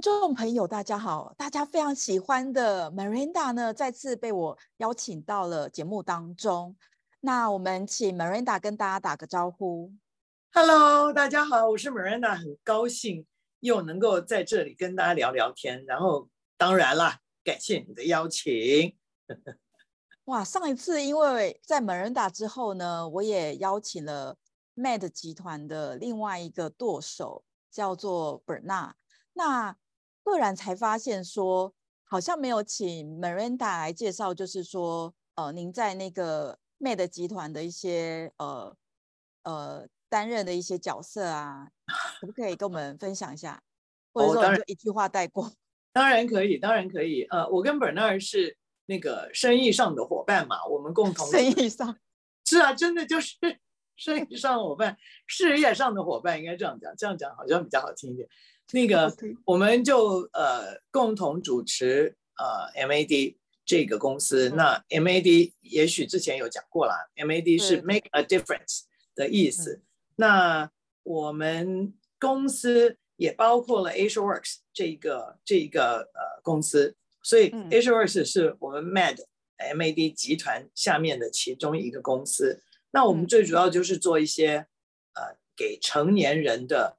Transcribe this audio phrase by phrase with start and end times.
[0.00, 1.34] 听众朋友，大家好！
[1.36, 6.74] 大家非常喜欢的 Miranda 呢，再次被我邀请到了节目当中。
[7.20, 9.92] 那我们请 Miranda 跟大家打个招呼。
[10.54, 13.26] Hello，大家好，我是 Miranda，很高兴
[13.58, 15.84] 又能够在这里跟大家聊聊天。
[15.84, 18.96] 然后，当然啦，感谢你的邀请。
[20.24, 24.38] 哇，上一次因为在 Miranda 之后呢，我也邀请了
[24.74, 28.92] Mad 集团的另外一个舵手，叫做 Bernard。
[29.34, 29.76] 那
[30.24, 31.74] 突然才发现说，
[32.04, 38.76] 好像没有请 Miranda 来介绍，就是说，呃，您在那个 Mad 集团的一些呃
[39.42, 41.68] 呃担任的一些角色啊，
[42.20, 43.62] 可不可以跟我们分享一下？
[44.12, 45.44] 或者说就一句话带过？
[45.44, 45.52] 哦，
[45.92, 47.22] 当然可以，当然可以。
[47.30, 51.96] 呃，我跟 Bernard 是那个生意上的伙伴嘛，我们共同生意上
[52.44, 53.36] 是啊，真的就是
[53.96, 54.96] 生意上的伙伴，
[55.26, 58.28] 事业上的伙伴，应该这样讲，这样讲好像比较好听一点。
[58.72, 64.48] 那个，我们就呃共同主持呃 MAD 这个公司。
[64.50, 68.82] 嗯、那 MAD 也许之前有讲过了，MAD 是 Make a Difference
[69.14, 69.74] 的意思。
[69.74, 69.82] 嗯、
[70.16, 70.70] 那
[71.02, 79.18] 我们公司也包括了 AsiaWorks 这个这个呃公司，所以 AsiaWorks 是我们 Mad
[79.74, 82.62] MAD 集团下面的其中一个公司。
[82.92, 84.66] 那我们最主要就是做一些
[85.14, 86.98] 呃给成年人的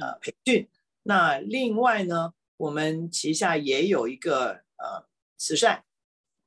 [0.00, 0.68] 呃培训。
[1.06, 5.84] 那另外呢，我们旗下也有一个呃慈善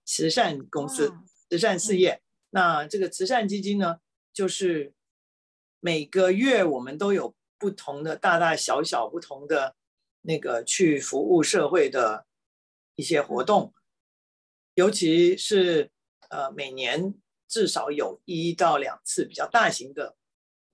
[0.03, 1.14] 慈善公司，
[1.47, 2.23] 慈善事业。
[2.49, 3.99] 那这个慈善基金呢，
[4.33, 4.94] 就是
[5.80, 9.75] 每个月我们都有不同的大大小小不同的
[10.22, 12.25] 那个去服务社会的
[12.95, 13.75] 一些活动，
[14.73, 15.92] 尤其是
[16.30, 17.14] 呃每年
[17.47, 20.17] 至少有一到两次比较大型的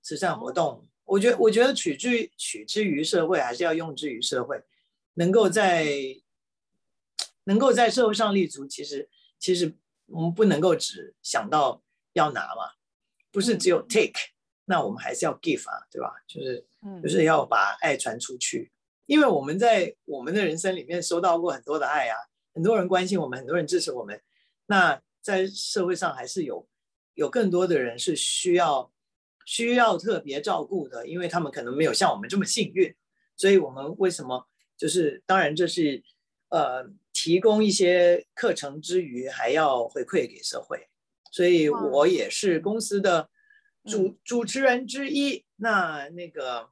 [0.01, 0.87] 慈善活动。
[1.05, 4.63] 我觉得，我觉得取之取之于社会，还是要用之于社会，
[5.15, 5.85] 能够在
[7.43, 8.65] 能够在社会上立足。
[8.65, 9.75] 其实，其实
[10.05, 12.71] 我们不能够只想到要拿嘛，
[13.31, 14.31] 不是只有 take，嗯，
[14.65, 16.13] 那我们还是要 give 啊，对吧？
[16.25, 16.65] 就是，
[17.03, 18.71] 就是要把爱传出去。
[19.05, 22.15] 因为我们在我们的人生里面收到过很多的爱啊，
[22.53, 24.19] 很多人关心我们，很多人支持我们。
[24.67, 26.65] 那在社会上还是有
[27.13, 28.92] 有更多的人是需要。
[29.45, 32.93] 需要特别照顾的，因为他们可能没有像我们这么幸运，
[33.35, 36.01] 所以我们为什么就是当然这是
[36.49, 40.87] 呃提供一些课程之余，还要回馈给社会，
[41.31, 43.29] 所以我也是公司的
[43.85, 45.43] 主、嗯、主持人之一。
[45.57, 46.69] 那那个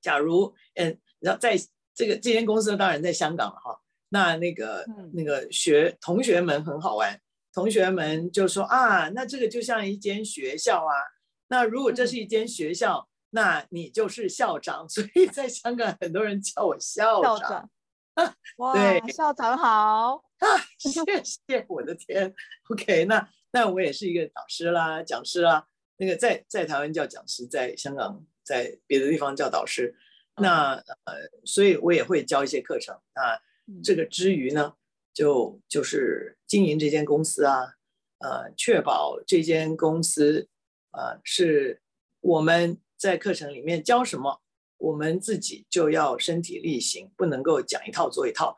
[0.00, 1.56] 假如嗯，然后在
[1.94, 7.20] 这个这间公司当然在香港哈，那那个、嗯、那个学同学们很好玩，
[7.52, 10.92] 同学们就说啊，那这个就像一间学校啊。
[11.48, 17.38] 那如果这是一间学校，嗯，那你就是校长， 所以在香港很多人叫我校长。
[17.38, 17.70] 校长
[18.58, 20.24] 哇，对，校长好，
[20.78, 22.32] 谢谢，我的天
[22.70, 25.66] ，OK，那那我也是一个导师啦，讲师啦，
[25.96, 29.96] 那个在在台湾叫讲师，在香港在别的地方叫导师，
[30.36, 32.96] 那呃，所以我也会教一些课程。
[33.16, 33.40] 那
[33.82, 34.74] 这个之余呢，
[35.12, 37.74] 就就是经营这间公司啊，
[38.18, 40.48] 呃，确保这间公司。
[40.96, 41.82] 呃，是
[42.20, 44.40] 我们在课程里面教什么，
[44.78, 48.56] 我们自己就要身体力行，不能够讲一套做一套嘛，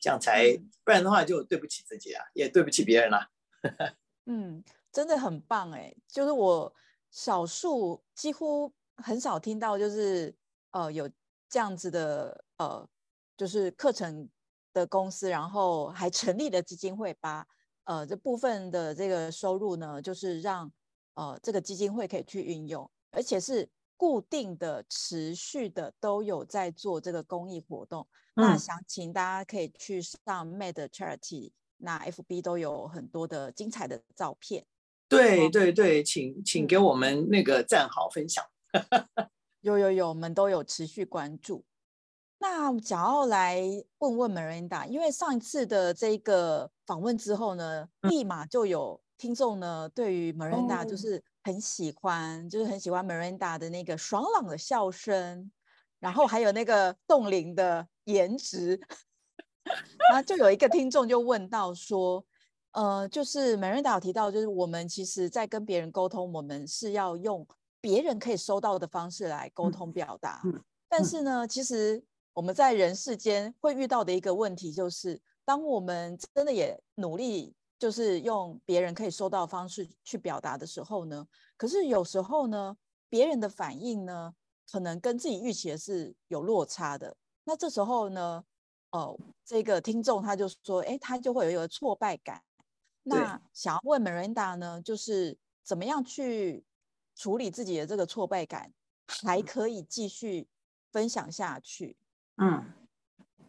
[0.00, 3.30] 这样才不然的话就对不起自己啊，也对不起别人了。
[4.24, 6.74] 嗯，真的很棒哎，就是我
[7.10, 10.34] 少数几乎很少听到，就是
[10.70, 11.10] 呃有
[11.50, 12.88] 这样子的呃，
[13.36, 14.26] 就是课程
[14.72, 17.46] 的公司，然后还成立了基金会，把
[17.84, 20.72] 呃这部分的这个收入呢，就是让。
[21.16, 23.66] 呃，这个基金会可以去运用，而且是
[23.96, 28.06] 固定的、持续的，都有在做这个公益活动。
[28.34, 34.66] 嗯、那想请大家可以去上 Made Charity，那 FB 都有很多的精彩的照片。
[35.08, 38.44] 对对对，请请给我们那个赞好分享。
[39.62, 41.64] 有有有，我们都有持续关注。
[42.38, 43.62] 那想要来
[43.98, 49.00] 问问 Marinda，因为上一次的这个访问之后呢，立马就有。
[49.18, 52.50] 听众呢，对于 Miranda 就是很喜欢，oh.
[52.50, 55.50] 就是很喜欢 Miranda 的那个爽朗的笑声，
[55.98, 58.80] 然后还有那个冻龄的颜值。
[59.64, 62.24] 然后就有一个听众就问到说，
[62.72, 67.46] 呃，就是 Miranda 有提到，就是我们其实在跟别人沟通，我们是要用
[67.80, 70.40] 别人可以收到的方式来沟通表达。
[70.44, 70.62] 嗯。
[70.88, 72.02] 但是呢，其实
[72.34, 77.54] 我们在人世间会遇到的一个问题，就是当我们真的也努力。
[77.78, 81.26] 就是用别人可以收到的方式去表达的时候呢，
[81.56, 82.76] 可是有时候呢，
[83.08, 84.34] 别人的反应呢，
[84.70, 87.16] 可能跟自己预期的是有落差的。
[87.44, 88.44] 那这时候呢，
[88.90, 92.42] 哦，这个听众他就说，哎，他就会有一个挫败感。
[93.02, 96.64] 那想要问 Miranda 呢，就是怎么样去
[97.14, 98.72] 处理自己的这个挫败感，
[99.06, 100.48] 还可以继续
[100.90, 101.96] 分享下去？
[102.38, 102.72] 嗯，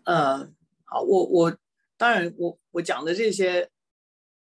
[0.03, 0.47] 呃，
[0.83, 1.57] 好，我我
[1.97, 3.67] 当然我我讲的这些，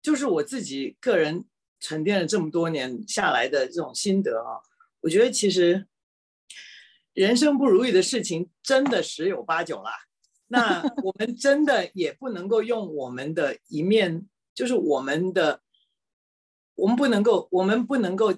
[0.02, 1.44] 就是我自己个人
[1.80, 4.60] 沉淀了这么多年下来的这种心得啊。
[5.00, 5.86] 我觉得其实
[7.14, 9.92] 人生不如意的事情真的十有八九啦。
[10.48, 14.28] 那 我们真的也不能够用我们的一面。
[14.54, 15.62] 就是我们的，
[16.74, 18.34] 我们不能够，我们不能够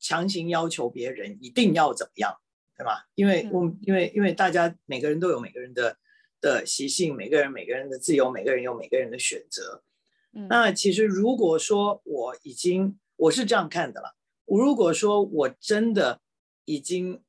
[0.00, 2.34] 强行要求别人一定要怎么样，
[2.74, 3.06] 对吧？
[3.14, 5.98] 因为我们，因为，因为大家每个人都有每个人的
[6.40, 9.84] 的习性，每个人每个人的自由，每个人有每个人的选择。
[10.34, 14.16] 嗯，那其实如果说我已经，我是这样看的了。
[14.46, 16.20] 我如果说我真的
[16.64, 17.22] 已经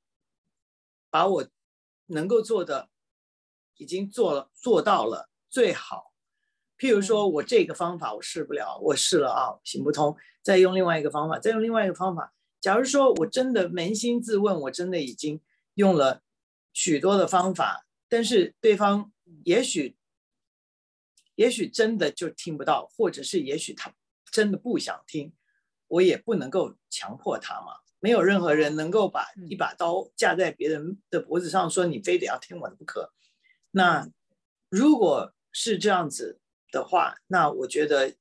[1.09, 1.47] 把我
[2.07, 2.89] 能够做的
[3.77, 6.13] 已经做了做到了最好。
[6.77, 12.33] 譬如说，我这个方法我试不了，我试了啊，行不通，再用另外一个方法，再用另外一个方法。
[12.59, 15.39] 假如说我真的扪心自问，我真的已经
[15.75, 16.21] 用了
[16.73, 19.13] 许多的方法，但是对方
[19.45, 19.95] 也许，
[21.35, 23.93] 也许真的就听不到，或者是也许他
[24.31, 25.33] 真的不想听，
[25.87, 27.77] 我也不能够强迫他嘛。
[27.99, 33.13] 没有任何人能够把一把刀架在别人的脖子上，说你非得要听我的不可。
[33.71, 34.09] 那
[34.69, 36.39] 如果是这样子。
[36.71, 38.15] 的话，那我觉得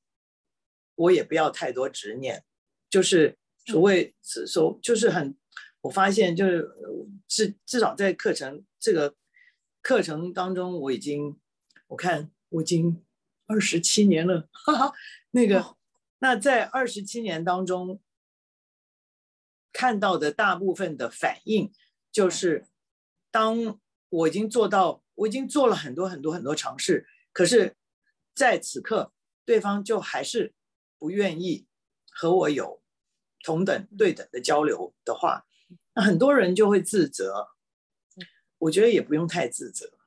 [0.94, 2.44] 我也不要太多执念，
[2.88, 5.36] 就是所谓所，就是很，
[5.80, 6.70] 我发现就是
[7.26, 9.16] 至至少在课程这个
[9.82, 11.36] 课程当中，我已经
[11.88, 13.04] 我看我已经
[13.46, 14.92] 二十七年了，哈哈，
[15.30, 15.76] 那个
[16.18, 18.00] 那在二十七年当中
[19.72, 21.72] 看到的大部分的反应，
[22.10, 22.66] 就是
[23.30, 27.76] 当我已经做到，我已经做了很多很多很多尝试，可是。
[28.36, 29.12] 在此刻，
[29.44, 30.52] 对方就还是
[30.98, 31.68] 不愿意
[32.10, 32.82] 和我有
[33.44, 35.46] 同等对等的交流的话，
[35.94, 37.50] 那很多人就会自责。
[38.58, 40.03] 我觉得也不用太自责，嗯，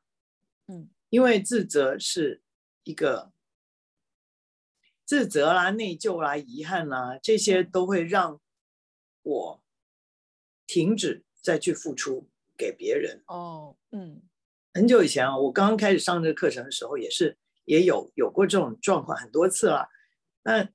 [1.10, 2.42] 因为自责是
[2.84, 3.32] 一个
[5.06, 8.40] 自责啦、内疚啦、遗憾啦，这些都会让
[9.24, 9.64] 我
[10.66, 12.28] 停止再去付出
[12.58, 13.24] 给别人。
[13.28, 14.22] 哦，嗯，
[14.74, 17.38] 很久以前啊，我刚刚开始上这个课程的时候，也是。
[17.68, 19.90] 也有有过这种状况很多次了，
[20.44, 20.70] 那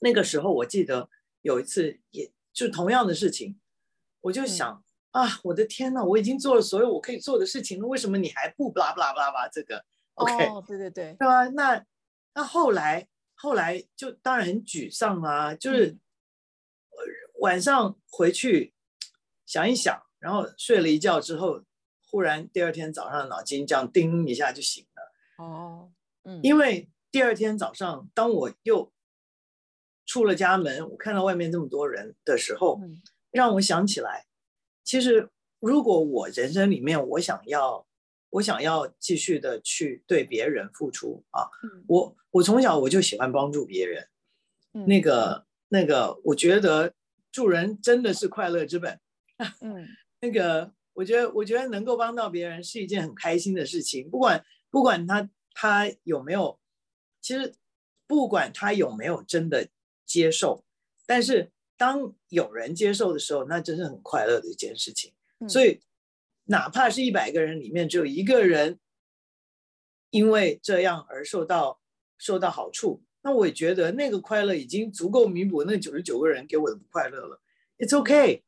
[0.00, 1.08] 那个时候我记得
[1.40, 3.58] 有一次，也就同样的事情，
[4.20, 9.84] 我就想、嗯、啊，我的天呐，我已经做了所有我可以做的事情了，为什么你还不巴拉巴拉巴拉这个
[10.14, 11.46] ？OK，哦，对对对，对吧？
[11.48, 11.84] 那
[12.34, 15.96] 那后来后来就当然很沮丧啊，就是
[17.40, 18.74] 晚上回去
[19.46, 21.62] 想一想，然后睡了一觉之后，
[22.10, 25.44] 忽然第二天早上脑筋这样叮一下就醒了。
[25.44, 25.90] 哦，
[26.24, 28.92] 嗯，因为第二天早上，当我又
[30.04, 32.80] 出了家门，我看到外面这么多人的时候，
[33.30, 34.26] 让我想起来，
[34.88, 35.28] 其实
[35.60, 37.86] 如果我人生里面我想要，
[38.30, 41.46] 我想要继续的去对别人付出啊，
[41.86, 44.08] 我我从小我就喜欢帮助别人，
[44.86, 46.94] 那个那个，我觉得
[47.30, 48.98] 助人真的是快乐之本，
[49.60, 49.86] 嗯，
[50.22, 54.42] 那个我觉得我觉得能够帮到别人是一件很开心的事情，不管。
[54.70, 56.60] 不管他他有没有，
[57.22, 57.54] 其实
[58.06, 59.66] 不管他有没有真的
[60.04, 60.62] 接受，
[61.06, 65.14] 但是当有人接受的时候，那真是很快乐的一件事情。
[65.48, 65.80] 所以，
[66.44, 68.78] 哪怕是一百个人里面只有一个人
[70.10, 71.80] 因为这样而受到
[72.18, 77.40] 受到好处，那我也觉得那个快乐已经足够弥补那九十九个人给我的不快乐了。
[77.78, 78.42] It's okay。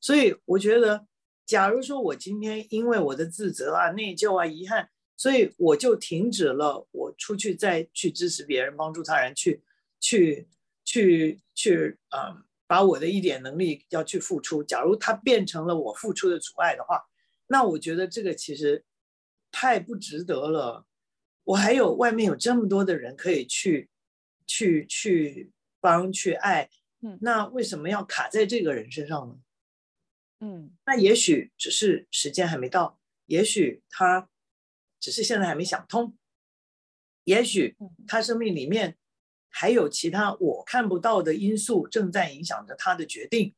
[0.00, 1.06] 所以我觉得，
[1.44, 4.90] 假如说我今天因为我的自责啊、内疚啊、遗憾。
[5.16, 9.62] 所以我就停止了，我出去再去支持别人、帮助他人，去
[10.00, 10.48] 去
[10.84, 14.62] 去去，嗯，把我的一点能力要去付出。
[14.62, 17.04] 假如它变成了我付出的阻碍的话，
[17.46, 18.84] 那我觉得这个其实
[19.50, 20.86] 太不值得了。
[21.44, 23.90] 我还有外面有这么多的人可以去
[24.46, 26.70] 去去帮、去爱，
[27.02, 29.36] 嗯，那为什么要卡在这个人身上呢？
[30.40, 34.28] 嗯，那也许只是时间还没到，也许他。
[35.00, 36.16] 只是现在还没想通，
[37.24, 38.96] 也许他生命里面
[39.56, 43.54] 还有其他我看不到的因素正在影响着他的决定，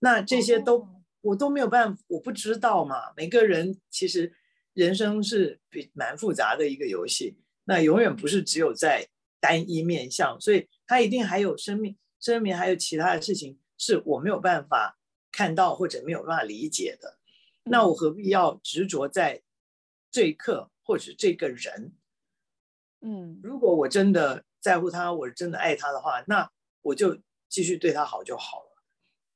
[0.00, 0.86] 那这些都
[1.22, 3.12] 我都没有办法，我不知道嘛。
[3.16, 4.32] 每个人其实
[4.74, 9.08] 人生是比蛮复杂的一个游戏，那永远不是只有在
[9.40, 14.98] 单一面向，所以他一定还有生命，生命还有其他的事情是我没有办法
[15.32, 17.18] 看到或者没有办法理解的，
[17.64, 19.42] 那我何必要执着在？
[20.12, 21.92] 这一刻或者这个人。
[23.00, 26.50] 嗯，如果我真的在乎他，我真的爱他的话，那
[26.82, 28.82] 我就继续对他好就好了。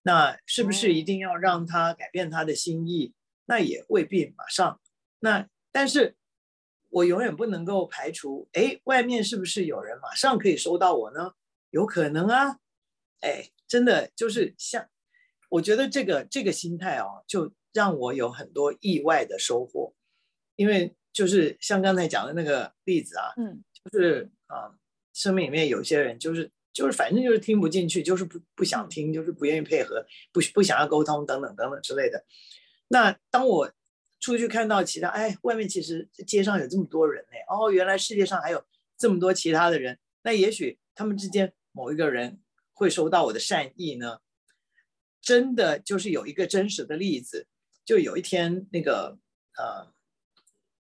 [0.02, 3.14] 那是不是一定要让他改变他的心意？
[3.46, 4.80] 那也未必马上。
[5.20, 6.16] 那但是，
[6.90, 11.32] 我永远不能够排除，哎，外面是不是有人马上可以收到我呢？
[11.70, 12.58] 有可能啊。
[13.20, 14.88] 哎，真的就是像，
[15.48, 19.94] 我觉得这个这个心态哦，就让我有很多意外的收获，
[20.56, 20.96] 因为。
[21.14, 24.74] 就是像刚才讲的那个例子啊，嗯，就是啊，
[25.14, 32.22] 生命里面有些人就是就是反正就是听不进去，就是不不想听，就是不愿意配合，不不想要沟通等等等等之类的。
[32.88, 33.72] 那当我
[34.20, 38.62] 出去看到其他，哎，外面其实街上有这么多人呢，哦，原来世界上还有
[38.98, 42.40] 这么多其他的人，那也许他们之间某一个人
[42.74, 44.18] 会收到我的善意呢。
[45.22, 47.46] 真的就是有一个真实的例子，
[47.84, 49.16] 就有一天那个
[49.56, 49.94] 呃。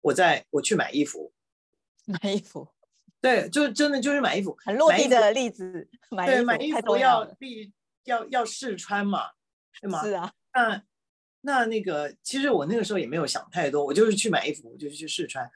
[0.02, 1.32] 我在我去买衣服，
[2.06, 2.68] 买衣服，
[3.26, 5.88] 对，就是真的就是买衣服，很落地的例子。
[6.10, 7.72] 买对，买衣服要必
[8.04, 9.30] 要要试穿嘛，
[9.80, 10.04] 对吗？
[10.04, 10.32] 是啊。
[10.54, 10.82] 那
[11.40, 15.50] 那那个，其实我那个时候也没有想太多，我就是去买衣服，我就去试穿。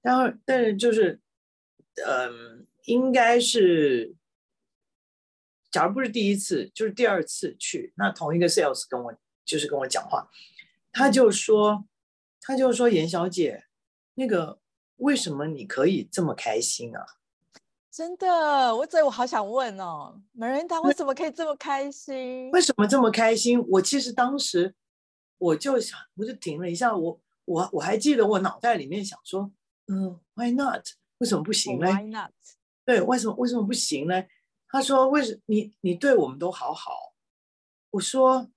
[0.00, 1.20] 然后，但是就是，
[2.04, 4.16] 嗯、呃，应该是，
[5.70, 9.14] 假如不是第一次，就是第二次去，那同一个 sales 跟我
[9.44, 10.28] 就是跟我讲话，
[10.90, 11.84] 他就说，
[12.40, 13.66] 他就说，严小姐。
[14.14, 14.58] 那个
[15.02, 17.04] 为什么你可以这么开心啊？
[17.90, 22.50] 真的，我这我好想问哦，Miranda 为什么可以这么开心？
[22.52, 23.62] 为什么这么开心？
[23.68, 24.74] 我其实当时
[25.38, 29.50] 我就想，我就停了一下，我我我还记得我脑袋里面想说，
[29.88, 30.86] 嗯，Why not？
[31.18, 32.32] 为什么不行呢？Why not？
[32.84, 34.24] 对，为什么为什么不行呢？
[34.68, 37.12] 他说，为什么你你对我们都好好？
[37.90, 38.48] 我说，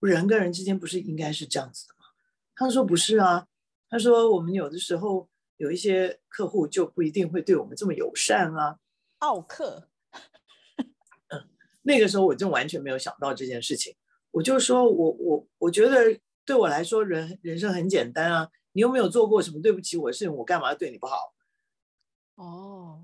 [0.00, 2.06] 人跟人之间不是应该是这样子的吗？
[2.54, 3.48] 他说不是啊。
[3.94, 8.76] 他说：“我们有的时候有一些客户就不一定会对我们这么友善啊，
[9.18, 9.88] 奥客。
[11.30, 11.48] 嗯，
[11.82, 13.94] 那个时候我就完全没有想到这件事情。
[14.32, 18.50] 我就说我我我觉得对我来说人人生很简单啊。
[18.72, 21.32] 你又没有做过什么对不起我的事情，我干嘛要对你不好？
[22.34, 23.00] 哦，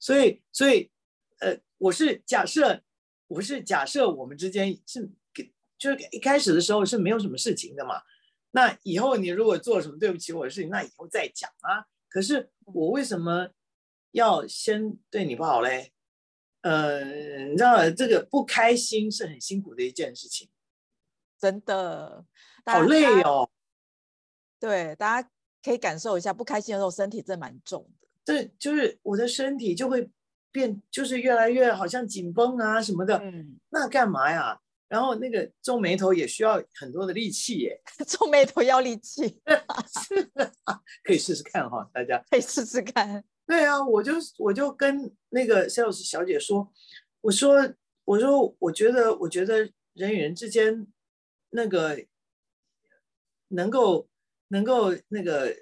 [0.00, 0.90] 所以所以
[1.40, 2.80] 呃，我是假设
[3.26, 5.10] 我是假设我们之间是
[5.76, 8.00] 就是一开始的时候是没有什么事情的嘛。”
[8.56, 11.84] 那以后你如果做什么对不起我的事情，那以后再讲啊。
[12.08, 13.50] 可是我为什么
[14.12, 15.92] 要先对你不好嘞？
[16.62, 17.04] 呃，
[17.50, 20.48] 你知道这个不开心是很辛苦的一件事情，
[21.38, 22.24] 真的，
[22.64, 23.50] 好累哦。
[24.58, 25.30] 对，大家
[25.62, 28.08] 可以感受一下，不开心的时候身体真的蛮重的。
[28.24, 30.10] 对就是我的身体就会
[30.50, 33.18] 变，就是越来越好像紧绷啊什么的。
[33.18, 34.58] 嗯，那干嘛呀？
[34.88, 39.40] 然后那个皱眉头也需要很多的力气耶， 皱眉头要力气，
[40.08, 40.52] 是的，
[41.02, 43.24] 可以试试看哈，大家 可以试试看。
[43.46, 46.72] 对啊，我就我就跟那个 sales 小姐说，
[47.20, 47.74] 我说
[48.04, 50.86] 我说我觉得我觉得人与人之间
[51.50, 52.04] 那个
[53.48, 54.08] 能够
[54.48, 55.54] 能够那个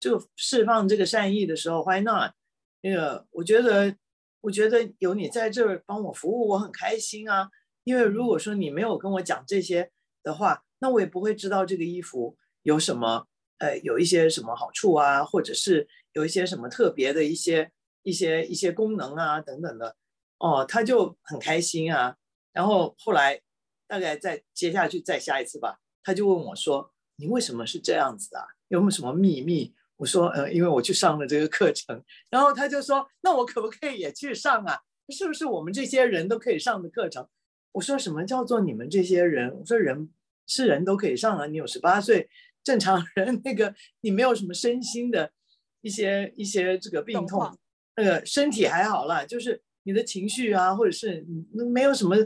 [0.00, 2.32] 就释放这个善意的时候，why not？
[2.80, 3.96] 那个我觉得
[4.40, 7.48] 我觉得有你在这儿帮我服务，我很开心啊。
[7.84, 9.90] 因为如果说你没有跟我讲这些
[10.22, 13.26] 的话，那我也不会知道这个衣服有什么，
[13.58, 17.70] 呃，有一些什么好处啊，或者是有一些什么特别的一些
[18.02, 19.96] 一些一些功能啊等等的。
[20.38, 22.16] 哦，他就很开心啊。
[22.52, 23.40] 然后后来
[23.86, 28.44] 大概再接下去再下一次吧，他就问我说：“你为什么是这样子啊？
[28.68, 34.80] 有没有什么秘密？”我说：“呃，因为我去上了这个课程。”然后他就说：“那我可不可以也去上啊？
[35.08, 37.26] 是不是我们这些人都可以上的课程？”
[37.72, 39.54] 我说什么叫做你们这些人？
[39.58, 40.10] 我说人
[40.46, 42.28] 是人都可以上了，你有十八岁，
[42.62, 45.32] 正常人 那个你没有什么身心的
[45.80, 47.58] 一些一些这个病痛，
[47.96, 52.16] 那个身体还好啦，就是你的情绪啊，或者是你没有什么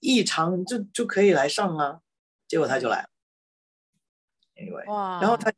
[0.00, 2.00] 异常，就就可以来上啊。
[2.48, 3.08] 结果他就来了
[4.56, 5.52] ，anyway，然后他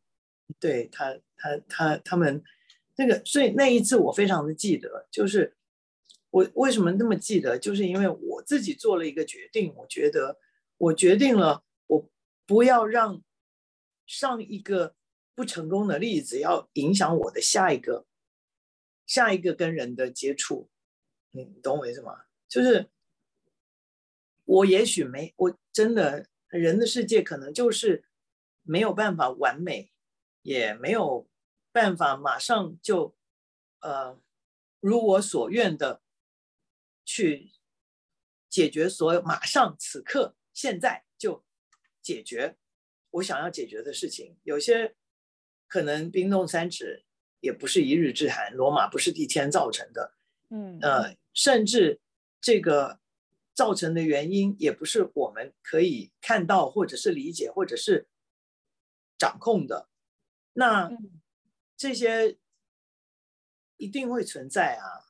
[0.61, 2.43] 对他他他他们
[2.97, 5.55] 那个，所以那一次我非常的记得，就是。
[6.31, 7.59] 我为什么那么记得？
[7.59, 10.39] 就是因为我自己做了一个决定，我觉得
[10.77, 12.11] 我决定了，我
[12.47, 13.23] 不要让
[14.07, 14.95] 上一个
[15.35, 18.07] 不成功的例子要影响我的下一个
[19.07, 20.69] 下一个跟人的接触。
[21.31, 22.25] 你懂我意思吗？
[22.47, 22.91] 就是
[24.45, 28.05] 我也许没，我真的人的世界可能就是
[28.63, 29.91] 没有办法完美，
[30.43, 31.27] 也没有
[31.73, 33.17] 办法马上就
[33.81, 34.21] 呃
[34.81, 36.03] 如我所愿的。
[37.09, 37.51] 去
[38.51, 41.43] 解决所有，马上此刻现在就
[42.03, 42.59] 解决
[43.13, 44.37] 我想要解决的事情。
[44.43, 44.95] 有些
[45.67, 47.07] 可能冰冻三尺
[47.41, 50.19] 也不是一日之寒，罗马不是一天造成的，
[50.51, 52.03] 嗯，呃，甚至
[52.43, 53.01] 这个
[53.55, 58.07] 造成的原因也不是我们可以看到，或者是理解，或者是
[59.17, 59.89] 掌控的。
[60.53, 60.91] 那
[61.75, 62.37] 这些
[63.79, 65.08] 一定会存在啊。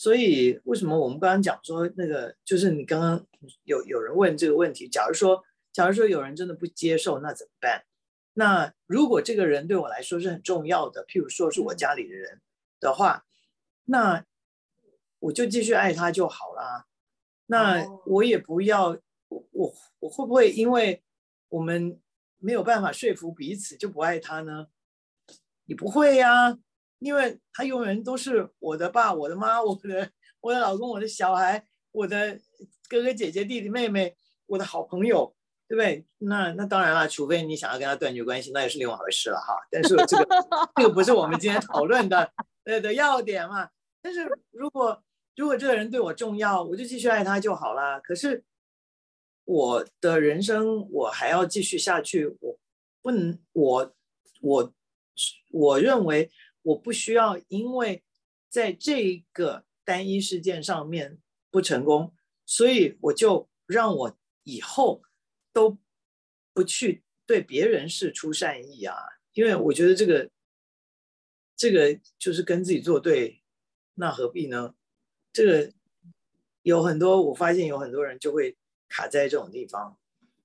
[0.00, 3.22] 所以为什么我们刚刚讲说那个，就是你刚刚
[3.64, 7.84] 有有人问这个问题，假如说，假如说有人真的不接受，那怎么办？
[8.32, 12.40] 那如果这个人对我来说是很重要的，譬如说是我家里的人
[12.80, 13.26] 的话，
[13.84, 14.24] 那
[15.18, 16.86] 我就继续爱他就好啦。
[17.44, 21.02] 那我也不要，我我我会不会因为
[21.50, 22.00] 我们
[22.38, 24.68] 没有办法说服彼此就不爱他呢？
[25.66, 26.58] 你不会呀。
[27.00, 32.38] 因为他永远都是我的爸、我的妈、我的我的老公、我的小孩、我的
[32.88, 34.14] 哥哥姐姐、弟弟妹妹、
[34.46, 35.34] 我的好朋友，
[35.66, 36.06] 对不对？
[36.18, 39.56] 那那当然了，除非你想要跟他断绝关系，那也是另外一回事了哈。
[39.70, 40.26] 但是这个
[40.76, 42.30] 这个不是我们今天讨论的
[42.64, 43.68] 呃的要点嘛。
[44.02, 45.02] 但是如果
[45.36, 47.98] 如果这个人对我重要，我就继续爱他就好了。
[48.02, 48.44] 可是
[49.44, 52.58] 我的人生我还要继续下去，我
[53.00, 53.94] 不能，我
[54.42, 54.72] 我
[55.50, 56.30] 我认为。
[56.62, 58.02] 我不需要，因为
[58.48, 61.18] 在这个单一事件上面
[61.50, 62.14] 不成功，
[62.44, 65.02] 所以我就让我以后
[65.52, 65.78] 都
[66.52, 68.96] 不去对别人事出善意啊，
[69.32, 70.30] 因为我觉得这个
[71.56, 73.42] 这个就是跟自己作对，
[73.94, 74.74] 那何必呢？
[75.32, 75.72] 这个
[76.62, 78.56] 有很多，我发现有很多人就会
[78.88, 79.96] 卡在这种地方，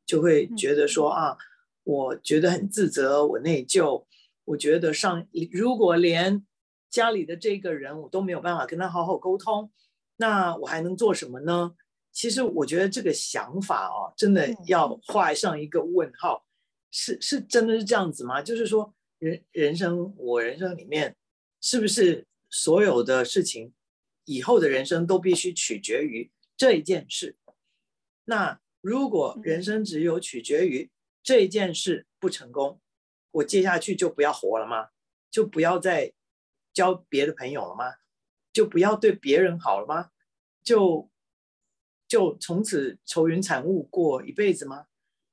[0.05, 1.37] 就会觉得说啊，
[1.83, 4.05] 我觉得很自责，我内疚。
[4.45, 6.45] 我觉得上，如果连
[6.89, 9.71] 家里的这个人我都没有办法跟他好好沟通，
[10.15, 11.75] 那我还能做什么呢？
[12.11, 16.45] 其实我觉得这个想法哦，真的要画上一个问号。
[16.91, 18.41] 是是真的是这样子吗？
[18.41, 21.17] 就是说人人生，我人生里面
[21.59, 23.73] 是不是所有的事情，
[24.23, 27.35] 以后的人生都必须取决于这一件事？
[28.23, 30.89] 那如果人生只有取决于
[31.21, 32.79] 这一件事不成功，
[33.35, 34.89] 我接下去就不要活了吗？
[35.29, 36.13] 就不要再
[36.73, 37.95] 交别的朋友了吗？
[38.53, 40.11] 就不要对别人好了吗？
[40.63, 41.09] 就
[42.07, 44.87] 就从此愁云惨雾过一辈子吗？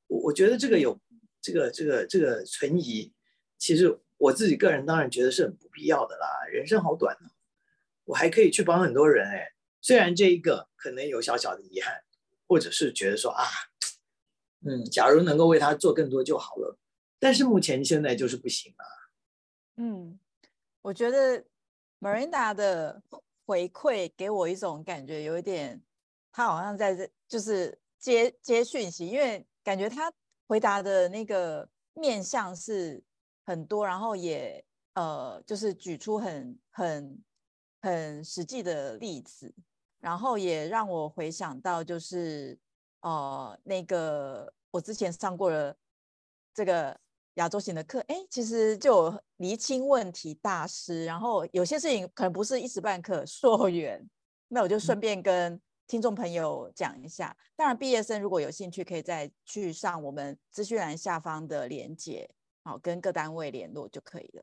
[0.09, 1.01] 我我觉得这个有
[1.41, 3.12] 这个这个这个存疑，
[3.57, 6.45] 其实我自己个人当然觉得是很不必要的啦。
[6.51, 7.31] 人生好短啊，
[8.05, 9.53] 我还可以去帮很多人哎。
[9.81, 12.03] 虽然这一个可能有小小的遗憾，
[12.49, 13.45] 或者是觉得说啊，
[14.67, 16.77] 嗯，假如能够为他做更多就好了。
[17.22, 18.85] 但是目前现在就是不行啊。
[19.76, 20.18] 嗯，
[20.80, 21.44] 我觉得
[22.00, 23.00] Marinda 的
[23.46, 25.80] 回馈给我一种感觉，有一点，
[26.32, 30.12] 他好像在这就是接接讯息，因为感觉他
[30.48, 33.00] 回答的那个面向是
[33.46, 37.22] 很多，然后也呃，就是举出很很
[37.82, 39.54] 很实际的例子，
[40.00, 42.58] 然后也让我回想到就是
[43.02, 45.76] 呃，那个我之前上过了
[46.52, 47.00] 这个。
[47.35, 54.07] 亚洲型的课，哎，其实就有厘清问题大师，然后有些事情可能不是一时半刻溯源，
[54.49, 57.35] 那我就顺便跟听众朋友讲一下。
[57.57, 62.29] 当然，毕业生如果有兴趣，可以再去上我们资讯栏下方的连结，
[62.64, 64.42] 好，跟各单位联络就可以了。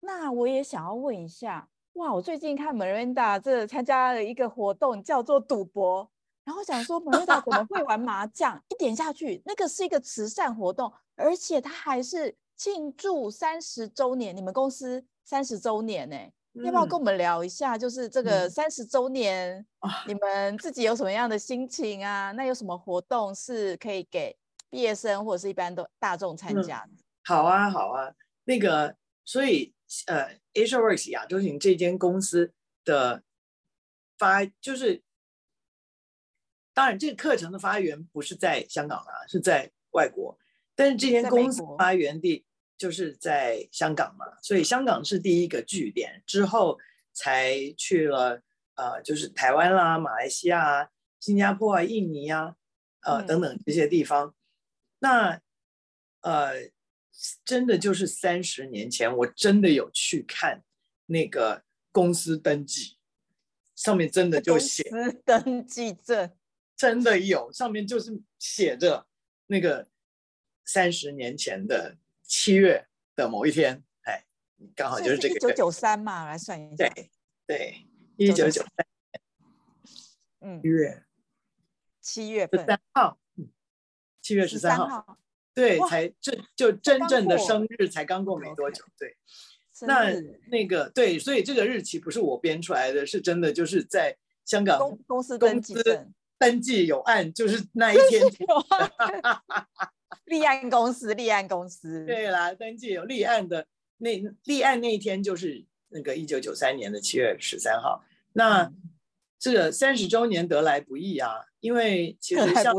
[0.00, 6.10] 那我也想要问一下，哇，我最近看 Miranda 这参加了一个活动，叫做赌博。
[6.44, 8.62] 然后想说，Miranda 怎么会玩麻将？
[8.68, 16.16] 一点下去，那个是一个慈善活动，而且他还是庆祝三十周年，你们公司三十周年呢？
[16.62, 17.78] 要不要跟我们聊一下？
[17.78, 19.64] 就是这个三十周年，
[20.06, 22.30] 你们自己有什么样的心情啊？
[22.32, 24.36] 那有什么活动是可以给
[24.68, 26.90] 毕业生或者是一般都大众参加的？
[27.24, 28.12] 好啊，好啊，
[28.44, 29.72] 那个，所以
[30.08, 32.52] 呃，AsiaWorks 亚洲型这间公司
[32.84, 33.22] 的
[34.18, 35.02] 发就是。
[36.74, 40.36] 当然，这个课程的发源不是在香港啊，是在外国。
[40.74, 42.44] 但是这间公司发源地
[42.76, 46.76] 就是在香港嘛，所以香港是第一个据点，之后
[47.12, 48.42] 才去了
[48.74, 50.88] 呃，就是台湾啦、马来西亚啊、
[51.20, 52.56] 新加坡啊、印尼啊，
[53.02, 54.26] 呃等等这些地方。
[54.26, 54.34] 嗯、
[54.98, 55.40] 那
[56.22, 56.72] 呃，
[57.44, 60.64] 真的就是三十年前，我真的有去看
[61.06, 62.96] 那个公司登记，
[63.76, 66.32] 上面真的就写公司登记证。
[66.84, 69.06] 真的有，上面就是写着
[69.46, 69.88] 那个
[70.66, 74.26] 三十年前的七月的某一天，哎，
[74.76, 75.34] 刚好就是这个。
[75.34, 76.86] 一九九三嘛，来算一下。
[76.86, 77.10] 对
[77.46, 77.86] 对，
[78.18, 78.86] 一九九三，
[80.40, 81.02] 嗯，七月，
[82.02, 83.48] 七月三号，嗯，
[84.20, 85.18] 七月十三号，
[85.54, 89.16] 对，才这就真正的生日才刚过没多久，对。
[89.86, 90.12] 那
[90.50, 95.72] 那个对，所以这个日期不是我编出来的，是真的，就是在香港公公司登记
[96.44, 98.22] 登记有案，就是那一天
[100.26, 103.66] 立案公司立案公司对啦，登记有立案的
[103.98, 108.04] 那立案那一天就是那个一九九三年的七月十三号。
[108.34, 108.72] 那
[109.38, 111.30] 这个三十周年得来不易啊，
[111.60, 112.74] 因为其实像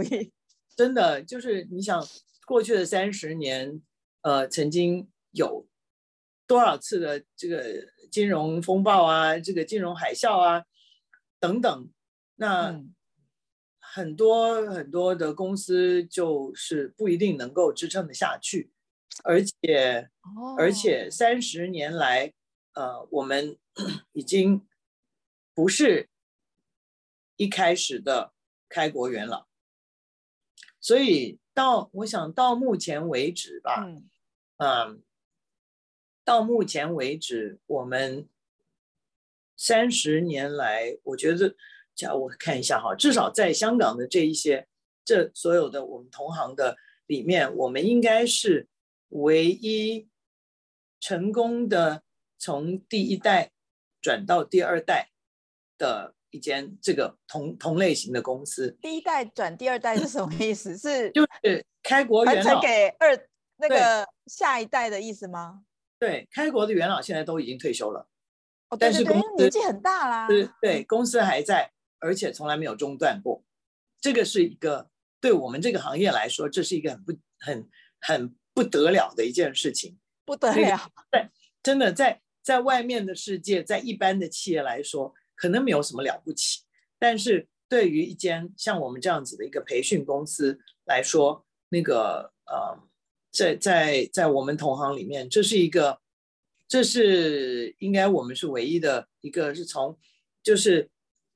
[0.75, 2.05] 真的就是你想
[2.45, 3.81] 过去的三十年，
[4.21, 5.67] 呃，曾经有。
[6.47, 7.63] 多少次的这个
[8.11, 10.63] 金融风暴啊，这个金融海啸啊，
[11.39, 11.89] 等等，
[12.35, 12.79] 那
[13.95, 18.73] 很多很多的公司就是不一定能够支撑得下去，
[19.23, 20.09] 而且
[20.57, 22.33] 而且三十年来，
[22.73, 23.57] 呃，我们
[24.11, 24.67] 已经
[25.53, 26.09] 不是
[27.37, 28.33] 一开始的
[28.67, 29.47] 开国元老，
[30.81, 34.09] 所以到我想到目前为止吧，嗯。
[34.57, 34.97] 呃
[36.25, 38.27] 到目前为止，我们
[39.55, 41.55] 三十年来，我觉得，
[41.95, 44.67] 叫我看一下哈，至少在香港的这一些，
[45.03, 46.75] 这所有的我们同行的
[47.07, 48.67] 里面，我们应该是
[49.09, 50.09] 唯一
[50.99, 52.03] 成功的
[52.37, 53.51] 从第一代
[54.01, 55.09] 转到第二代
[55.77, 58.77] 的一间这个同同类型的公司。
[58.81, 60.75] 第一代转第二代是什么意思？
[60.77, 63.27] 是就是开国元老给二
[63.57, 65.61] 那个下一代的意思吗？
[65.97, 68.05] 对，开国的元老现在都已经退休了，
[68.77, 70.27] 但是公司年纪很大啦。
[70.27, 73.43] 对对，公司还在，而且从来没有中断过。
[73.99, 79.97] 这个是一个对我们这个行业来说，这是一个很不很很不得了的一件事情。
[80.25, 81.29] 不得了，对，
[81.61, 86.61] 真的在在外面的世界，在一般的企业来说，可能没有什么了不起，
[86.99, 92.89] 但是对于一间像我们这样子的一个培训公司来说，那个呃。
[93.37, 95.99] 在在在我们同行里面，这是一个，
[96.69, 99.99] 这是应该我们是唯一的一个，是从
[100.41, 100.89] 就是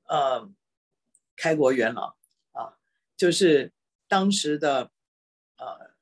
[0.09, 0.51] 呃
[1.37, 2.17] 开国元老
[2.51, 2.77] 啊，
[3.15, 3.71] 就是
[4.09, 4.91] 当时的
[5.57, 5.95] 呃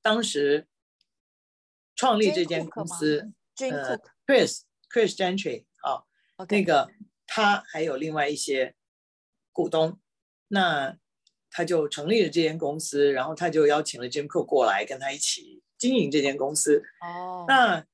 [0.00, 0.66] 当时
[1.94, 3.30] 创立这间公司，
[3.70, 6.06] 呃，Chris Chris Gentry 啊
[6.38, 6.46] ，Okay.
[6.52, 6.90] 那个
[7.26, 8.74] 他还有另外一些
[9.52, 10.00] 股东，
[10.48, 10.98] 那。
[11.50, 16.84] 他就成立了这间公司，然后他就邀请了 Jim Cook 过来跟他一起经营这间公司。
[17.00, 17.86] 哦，那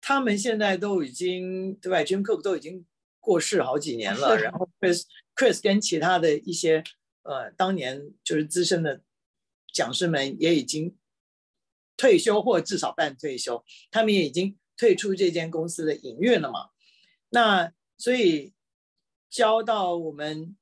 [0.00, 2.86] 他们现在都已经对吧？Jim Cook 都已经
[3.24, 6.84] 过世好几年了， 然后 Chris Chris 跟其他的一些
[7.22, 9.00] 呃当年就是资深的
[9.72, 10.94] 讲师们也已经
[11.96, 16.70] 退休或至少半退休，他们也已经退出这间公司的营运了嘛。
[17.30, 18.52] 那所以
[19.30, 20.56] 交到我们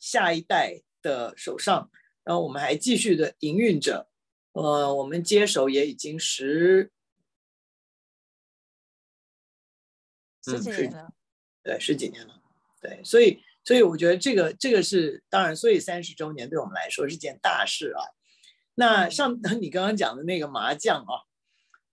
[0.00, 1.90] 下一代的手上，
[2.24, 4.10] 然后我们还继续的营运着，
[4.52, 6.90] 呃，我们接手也已经十
[10.44, 11.14] 十几年了，
[11.62, 12.34] 对，十几年了，
[12.80, 18.02] 对，所以所以我觉得这个这个是当然，所以三十周年对我们来说是件大事啊。
[18.74, 21.22] 那像 你刚刚讲的那个麻将啊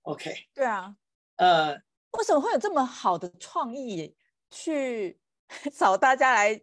[0.03, 0.95] ，OK，对啊，
[1.35, 1.73] 呃，
[2.11, 4.15] 为什么会有这么好的创意
[4.49, 5.19] 去
[5.73, 6.61] 找大家来？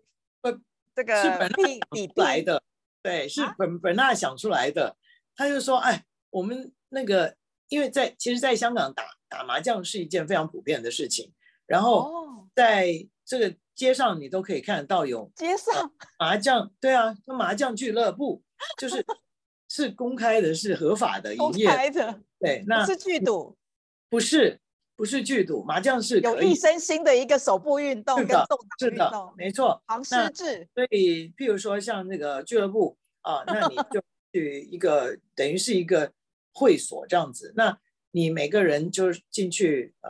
[0.96, 2.62] 这个是本纳来的，
[3.02, 4.96] 对，是本本纳想出来的。
[5.36, 7.36] 他就说：“哎，我们那个，
[7.68, 11.34] 因为在其实，在香港打打麻将是一件非常普遍的事情。
[11.66, 18.42] 然后在这个街上，你都可以看得到有街上麻将，对啊，那麻将俱乐部
[18.78, 19.04] 就是
[19.68, 23.56] 是公开的，是合法的营业的，对，那是剧赌，
[24.08, 24.60] 不是。”
[24.96, 29.78] 不是剧赌，麻将是有益身心的一个手部运动跟动是的，没错。
[29.86, 34.02] 唐诗智，所以譬如说像那个俱乐部啊，那你就
[34.32, 36.10] 去一个等于是一个
[36.54, 37.78] 会所这样子，那
[38.10, 40.08] 你每个人就进去呃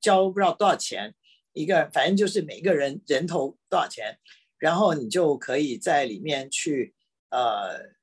[0.00, 1.14] 交不知道多少钱
[1.52, 4.18] 一个，反正就是每个人人头多少钱，
[4.58, 6.94] 然后你就可以在里面去
[7.30, 7.94] 呃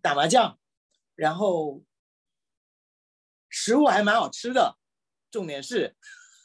[0.00, 0.58] 打麻将，
[1.14, 1.82] 然后
[3.48, 4.78] 食物还蛮好吃的。
[5.30, 5.94] 重点是，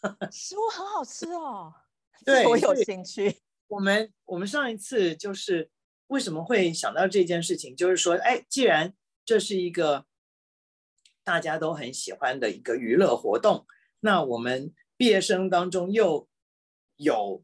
[0.32, 1.74] 食物很好吃哦。
[2.26, 3.42] 对，我有兴趣。
[3.68, 5.72] 我们我们上一次就是
[6.08, 10.06] 为什么会想到这件事情，就是说，哎，既然这是一个
[11.24, 13.66] 大家都很喜欢的一个娱乐活动，
[14.02, 16.30] 那我们毕业生当中又
[16.98, 17.44] 有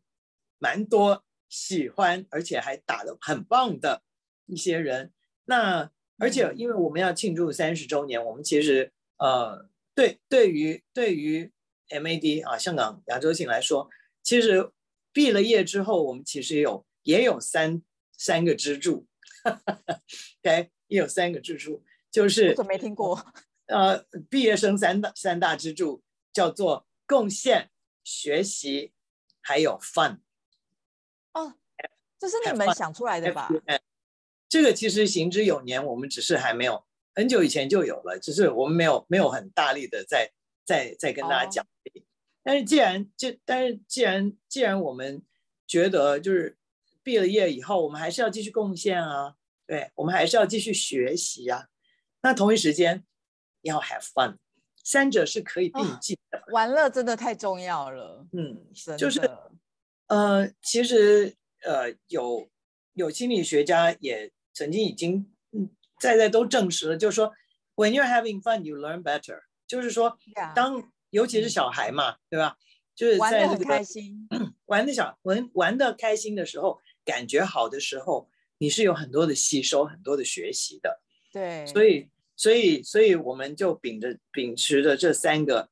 [0.60, 4.04] 蛮多喜欢而且还打得很棒的
[4.46, 5.12] 一些人，
[5.46, 5.90] 那
[6.20, 9.68] 而且因为我们要庆祝三十周年，我们其实呃。
[9.96, 11.52] 对，对于对于
[11.90, 13.90] MAD 啊，香港亚洲行来说，
[14.22, 14.72] 其实
[15.12, 17.82] 毕了业之后，我们其实有也有三
[18.16, 19.08] 三个支柱。
[20.46, 23.34] OK，也有三个支柱，就是我怎么没听过？
[23.66, 27.72] 呃，毕业生三大三大支柱叫做贡献、
[28.04, 28.94] 学习，
[29.42, 30.20] 还有 fun。
[31.34, 31.56] 哦，
[32.20, 33.50] 这是你们想出来的吧？
[34.50, 40.32] 这个其实行之有年，我们只是还没有很久以前就有了，只是我们没有没有很大力的在
[40.66, 41.64] 在在跟大家讲。
[41.64, 41.68] 哦、
[42.44, 45.22] 但是既然就但是既然既然我们
[45.66, 46.58] 觉得就是
[47.04, 51.68] 毕了业以后，我们还是要继续贡献啊，对，我们还是要继续学习啊。
[52.22, 53.06] 那同一时间
[53.62, 54.38] 要 have fun，
[54.90, 56.38] 三者是可以并进的。
[56.38, 58.66] 哦、玩乐真的太重要了，嗯，
[58.98, 59.20] 就是
[60.08, 62.48] 呃，其实呃有
[62.94, 64.32] 有心理学家也。
[64.58, 65.70] 曾经已经嗯，
[66.00, 67.32] 在在都证实了，就是说
[67.76, 69.42] ，when you're having fun, you learn better。
[69.68, 70.18] 就是说，
[70.56, 72.58] 当尤其是小孩嘛，对吧？
[72.96, 74.28] 就是玩得很开心，
[74.66, 81.00] 玩的小玩玩的开心的时候，感觉好的时候，你是有很多的吸收，很多的学习的。
[81.32, 85.68] 对，所以所以所以我们就秉着秉持着这三个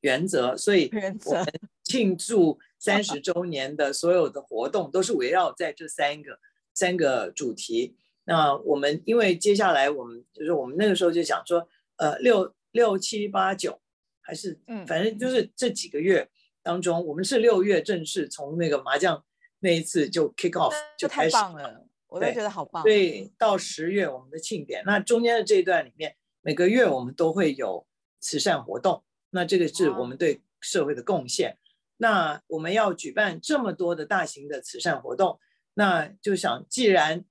[0.00, 0.90] 原则，所以
[1.26, 1.46] 我们
[1.84, 6.40] 庆祝三十周年的所有的活动都是围绕在这三个。
[6.74, 13.78] 三个主题，那我们因为接下来我们就是我们那个时候就想说，呃，六六七八九，
[14.22, 16.26] 还是嗯，反正就是这几个月
[16.62, 19.22] 当中，我们是六月正式从那个麻将
[19.58, 22.82] 那一次就 kick off 就开始，了，我都觉得好棒。
[22.84, 27.86] 对，到十月我们的庆典，那中间的这一段里面，每个月我们都会有
[28.20, 31.58] 慈善活动，那这个是我们对社会的贡献。
[31.96, 35.40] 那我们要举办这么多的大型的慈善活动。
[35.74, 37.24] 那就想，既然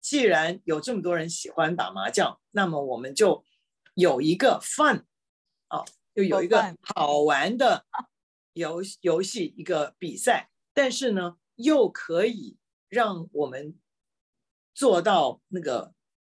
[0.00, 3.44] 既然有这么多人喜欢打麻将，那么我们就
[3.94, 5.04] 有一个 fun
[5.68, 5.84] 啊，
[6.14, 7.86] 就有一个好玩的
[8.54, 12.56] 游游戏一个比赛，但是呢，又可以
[12.88, 13.76] 让我们
[14.76, 15.92] 做到那个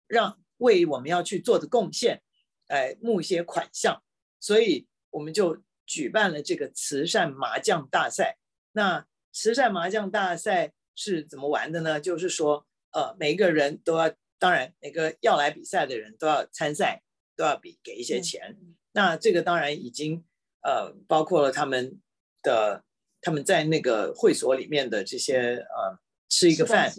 [0.07, 2.21] 让为我们要去做的贡献，
[2.67, 4.03] 哎，募一些款项，
[4.41, 8.37] 所以我们就举办了这个慈善麻将大赛。
[8.73, 10.73] 那慈善麻将大赛。
[10.93, 12.01] 是怎么玩的呢？
[12.01, 17.01] 就是说，呃，每一个人都要，当然每个要来比赛的人都要参赛，
[17.35, 18.57] 都要比给一些钱。
[18.61, 20.23] 嗯、那这个当然已经
[20.61, 21.99] 呃包括了他们
[22.43, 22.83] 的
[23.21, 26.91] 他们在那个会所里面的这些呃吃一个饭，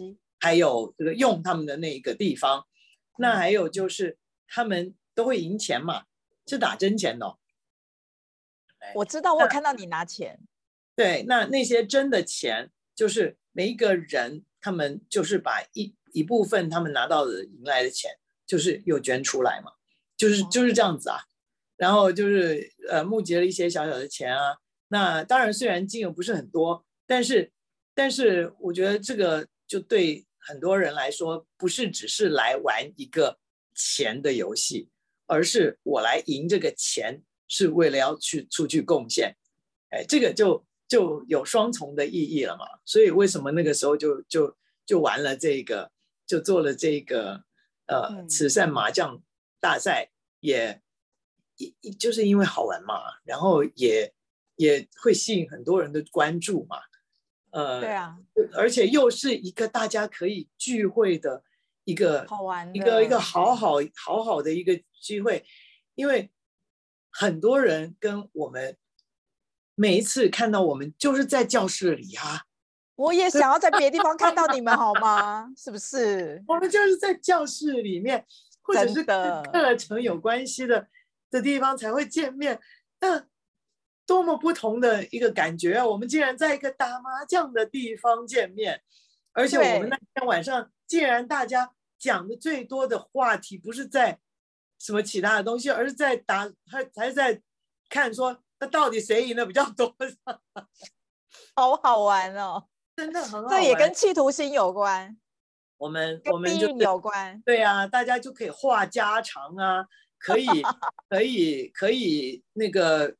[0.43, 2.67] 还有这个用他们的那一个地方。
[3.17, 6.03] 那还有就是他们都会赢钱嘛，
[6.45, 7.39] 是打真钱的、哦。
[8.95, 10.41] 我知道，我有看到你拿钱。
[10.95, 13.37] 对，那那些真的钱就是。
[13.55, 18.09] 每一个人，他们就是把一一部分他们拿到的赢来的钱，
[18.47, 19.73] 就是又捐出来嘛，
[20.17, 21.19] 就是就是这样子啊。
[21.77, 24.57] 然后就是呃募集了一些小小的钱啊。
[24.87, 27.53] 那当然虽然金额不是很多，但是
[27.93, 33.39] 但是我觉得这个就对很多人来说，不是只是来玩一个
[33.73, 34.89] 钱的游戏，
[35.25, 39.35] 而是我来赢这个钱是为了要去出去贡献。
[39.89, 40.65] 哎，这个就。
[40.85, 45.91] 就有双重的意义了嘛，所以为什么那个时候就就就玩了这个，
[46.27, 47.43] 就做了这个
[47.87, 49.23] 呃慈善麻将
[49.59, 50.83] 大赛，也
[51.55, 54.13] 也就是因为好玩嘛，然后也
[54.55, 56.77] 也会吸引很多人的关注嘛，
[57.53, 58.17] 呃，对啊，
[58.53, 61.43] 而且又是一个大家可以聚会的
[61.85, 65.45] 一个好玩一个一个好好好好的一个机会，
[65.95, 66.31] 因为
[67.09, 68.77] 很多人跟我们。
[69.75, 72.43] 每一次看到我们，就是在教室里啊。
[72.93, 75.51] 我也想要在别的地方看到你们，好吗？
[75.57, 76.43] 是不是？
[76.47, 78.23] 我们就是在教室里面，
[78.61, 80.87] 或者是跟课程有关系的
[81.31, 82.61] 的地方才会见面。
[83.01, 83.25] 那
[84.05, 85.85] 多么不同的一个感觉啊！
[85.85, 88.81] 我们竟然在一个打麻将的地方见面，
[89.31, 94.19] 而且我们那天晚上竟然大家讲的最多的话题不是在
[94.79, 97.41] 什么其他的东西，而是在打，还还在
[97.89, 98.39] 看说。
[98.59, 99.93] 那到底谁赢的比较多？
[101.53, 103.49] 好好玩哦， 真的很好玩。
[103.49, 105.17] 这也跟企图心有关。
[105.75, 107.41] 我们我们就有关。
[107.45, 109.85] 对啊，大家就可以话家常啊，
[110.17, 110.47] 可以
[111.09, 113.13] 可以可以那个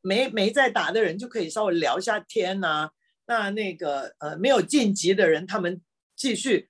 [0.00, 2.90] 没没在打的人就可以稍微聊一下天呐、啊。
[3.26, 5.80] 那那个呃没有晋级的人，他们
[6.14, 6.68] 继续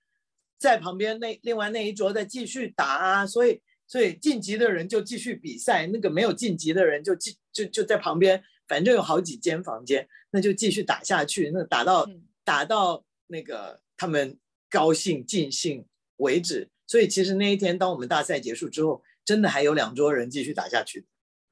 [0.59, 3.62] 在旁边那另外那一桌再继续打啊，所以。
[3.88, 14.37] 所以晋级的人就继续比赛，那个没有晋级的人就继就就在旁边，反正有好几间房间，那就继续打下去，那打到、嗯、打到那个他们
[14.68, 16.68] 高兴尽兴为止。
[16.88, 21.07] 所以其实那一天，当我们大赛结束之后，真的还有两桌人继续打下去。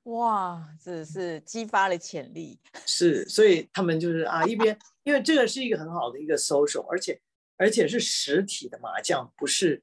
[0.04, 2.58] 哇，这是激发了潜力。
[2.86, 7.20] 是，所以他们就是啊，一边因为这个是一个很好的一个 social，而且
[7.56, 9.82] 而且是实体的麻将，不是。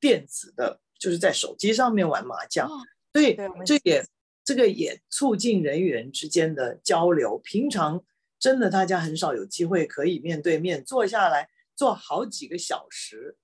[0.00, 2.68] 电子的，就是在手机上面玩麻将，
[3.14, 4.04] 所以这也
[4.44, 7.38] 这个也促进人与人之间的交流。
[7.38, 8.04] 平常
[8.38, 13.38] 真的大家很少有机会可以面对面坐下来坐好几个小时，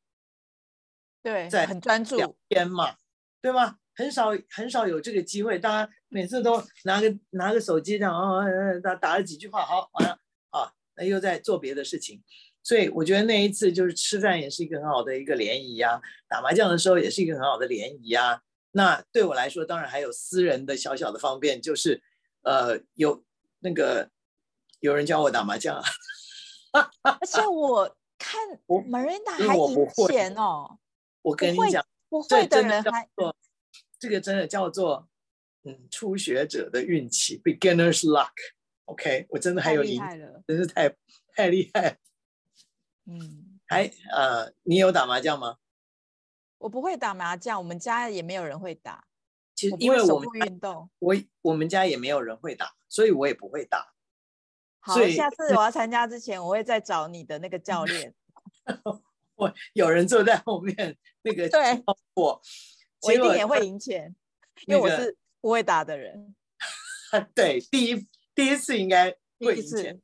[1.22, 2.96] 对，在很专注聊天嘛，
[3.40, 3.78] 对吗？
[3.94, 8.44] 很少很少有这个机会，大家每次都拿个拿个手机这样啊，
[8.82, 10.18] 打打了几句话，好，完了
[10.50, 12.22] 啊，那又在做别的事情。
[12.62, 18.42] 所以我觉得那一次就是吃饭也是一个很好的一个联谊呀，打麻将的时候也是一个很好的联谊呀。
[18.72, 22.02] 那对我来说，当然还有私人的小小的方便，就是
[22.42, 23.24] 呃有
[23.60, 24.10] 那个
[24.80, 25.82] 有人教我打麻将啊。
[27.02, 30.78] 而且我看 Marina 还赢钱哦。
[31.22, 33.08] 我跟你讲，不会的人还
[34.00, 35.08] 这个真的叫做
[35.62, 38.32] 嗯初学者的运气，beginner's luck。
[38.86, 40.02] OK，我真的还有赢，
[40.48, 40.92] 真是太
[41.34, 41.98] 太厉害。
[43.04, 45.58] 嗯，还呃，你有打麻将吗？
[46.58, 49.04] 我不会打麻将，我们家也没有人会打。
[49.54, 53.92] 其实因为我们运动，我我们家也没有人会打，所以我也不会打。
[54.80, 58.14] 好，下次我要参加之前，我会再找你的那个教练。
[59.36, 61.82] 我有人坐在后面，那个对
[62.14, 62.40] 我，
[63.02, 64.14] 我一定也会赢钱，
[64.66, 66.34] 因为我是不会打的人。
[67.34, 70.00] 对，第一第一次应该会赢钱，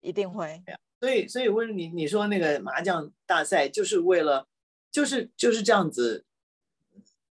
[0.00, 0.62] 一定会。
[1.00, 4.48] 所以，所以问你，你说那个麻将大赛就是为了，
[4.90, 6.24] 就是就是这样子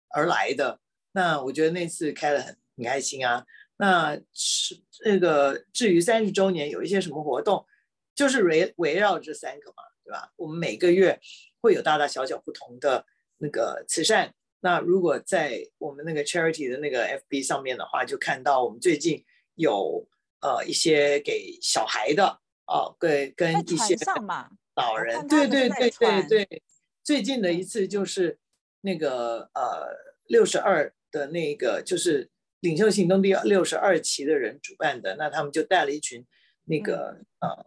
[0.10, 0.82] 而来的。
[1.14, 3.46] 那我觉得那次开的很很开心啊。
[3.78, 7.66] 那是那个至于三十周年有一些什么活动，
[8.14, 10.32] 就是围围绕这三个嘛，对吧？
[10.36, 11.20] 我们每个月
[11.62, 13.06] 会有大大小小不同的
[13.38, 14.34] 那个慈善。
[14.64, 19.24] 那如果在我们那个 charity 的那个 FB 上面的话，就看到我们最近
[19.56, 20.08] 有
[20.40, 22.40] 呃一些给小孩的。
[22.66, 23.94] 哦，对，跟一些
[24.76, 26.64] 老人，对对对对对，
[27.04, 28.40] 最近的一次就是
[28.80, 29.94] 那个呃
[30.28, 36.26] 六十二的那个就是领袖行动第六十二期的人主办的，那他们就带了一群
[36.64, 37.66] 那个呃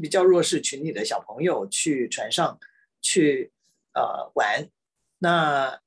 [0.00, 2.58] 比较弱势群体的小朋友去船上
[3.02, 3.52] 去
[3.92, 4.66] 呃玩，
[5.18, 5.78] 那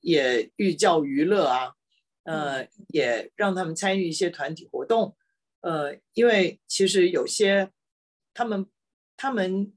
[0.00, 1.74] 也寓教于乐啊，
[2.24, 5.16] 呃也让他们参与一些团体活动。
[5.60, 7.70] 呃，因为其实有些
[8.32, 8.66] 他们
[9.16, 9.72] 他们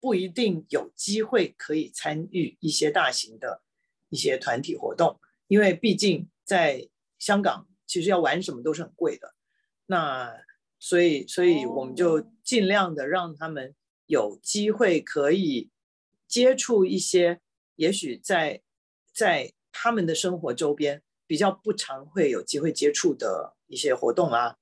[0.00, 3.62] 不一定有机会可以参与一些大型的
[4.08, 9.34] 一些团体活动，因为毕竟在香港，其实要玩什么都是很贵的。
[9.86, 10.34] 那
[10.78, 13.74] 所以，所以我们就尽量的让他们
[14.06, 15.70] 有机会可以
[16.26, 17.40] 接触一些，
[17.76, 18.62] 也许在
[19.14, 24.56] 在他们的生活周边比较不常会有机会接触的一些活动啊。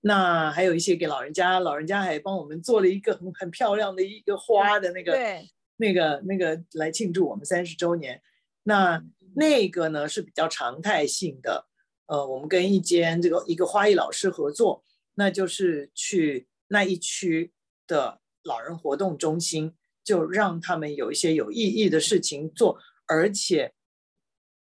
[0.00, 8.22] 那还有一些给老人家，老人家还帮我们做了一个很很漂亮的一个花的那个，对，那个那个来庆祝我们三十周年。
[8.62, 9.02] 那
[9.34, 11.66] 那个呢是比较常态性的，
[12.06, 17.52] 呃，我们跟一间这个一个花艺老师合作，那就是去那一区
[17.86, 23.72] 的老人活动中心，就让他们有一些有意义的事情做，而且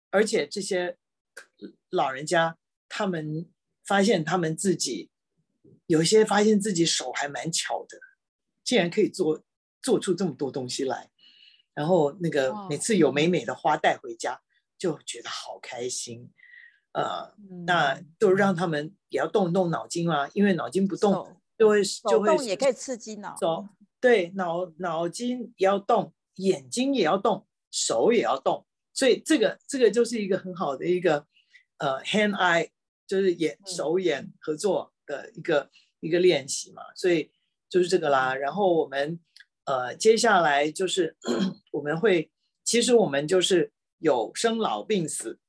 [0.10, 0.98] 而且这些
[1.90, 3.50] 老人家他们
[3.86, 5.10] 发现他们自己。
[5.88, 7.98] 有些发现自己手还蛮巧的，
[8.64, 9.44] 竟然可以做
[9.82, 11.10] 做出这么多东西来，
[11.74, 14.40] 然后那个每次有美美的花带回家，
[14.78, 16.30] 就觉得好开心，
[16.92, 17.34] 呃，
[17.66, 23.68] 那就让他们也要动一动脑筋嘛，因为脑筋不动就会就会也可以刺激脑，走，
[24.00, 28.68] 对，脑脑筋也要动，眼睛也要动，手也要动，
[29.00, 31.26] 所以这个这个就是一个很好的一个
[31.78, 32.70] 呃 hand eye，
[33.08, 34.94] 就是眼手眼合作。
[35.10, 37.32] 的一个一个练习嘛，所以
[37.68, 38.36] 就是这个啦。
[38.36, 39.20] 然后我们
[39.66, 41.18] 呃接下来就是
[41.74, 42.30] 我们会，
[42.64, 45.40] 其实我们就是有生老病死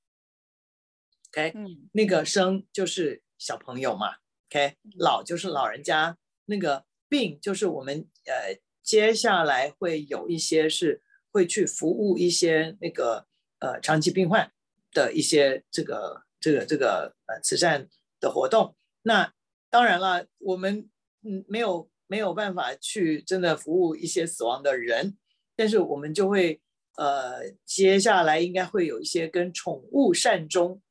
[1.28, 4.16] ，OK，嗯，那个生就是小朋友嘛
[4.48, 6.16] ，OK，老就是老人家，
[6.46, 13.26] 那个病就是我们呃接下来会有一些是会去服务一些那个
[13.60, 14.52] 呃长期病患
[14.92, 17.88] 的一些这个这个这个呃慈善
[18.18, 19.32] 的活动，那。
[19.72, 20.90] 当然了，我们
[21.22, 25.16] 嗯没有没有办法去真的服务一些死亡的人，
[25.54, 26.60] 但是我们就会
[26.96, 30.82] 呃接下来应该会有一些跟宠物善终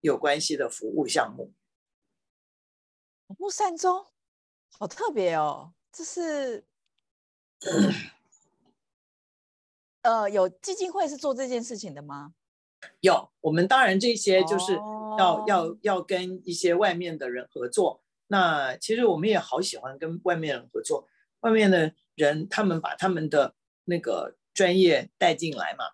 [0.00, 1.54] 有关系的服务项目。
[3.28, 4.04] 宠物善终，
[4.72, 5.72] 好特别哦！
[5.92, 6.64] 这是
[10.04, 12.32] 呃有基金会是做这件事情的吗？
[13.00, 14.74] 有，我们当然这些就是
[15.18, 18.02] 要、哦、要要跟一些外面的人合作。
[18.26, 21.08] 那其实我们也好喜欢跟外面人合作，
[21.40, 25.84] 外面的人他们把他们的那个专业带进来嘛。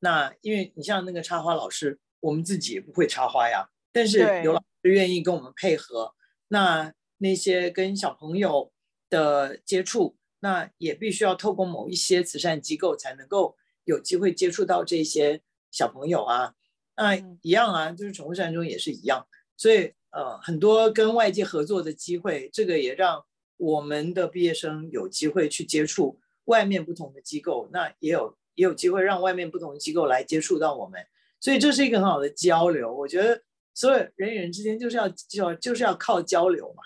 [0.00, 6.14] 那因为你像那个插花老师，我们自己也不会插花呀，但是有老师愿意跟我们配合，
[6.48, 8.72] 那那些跟小朋友
[9.08, 16.54] 的接触，那也必须要透过某一些慈善机构才能够有机会接触到这些小朋友啊。
[16.96, 19.26] 那一样啊，就是宠物善终也是一样，
[19.56, 23.22] 所以呃，很多跟外界合作的机会，这个也让
[23.58, 31.04] 我们的毕业生有机会去接触外面不同的机构，那也有也有机会让外面不同的机构来接触到我们，
[31.38, 32.94] 所以这是一个很好的交流。
[32.94, 33.42] 我觉得
[33.74, 36.82] 所有人与人之间就是要就就是要靠交流嘛，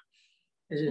[0.68, 0.86] 就是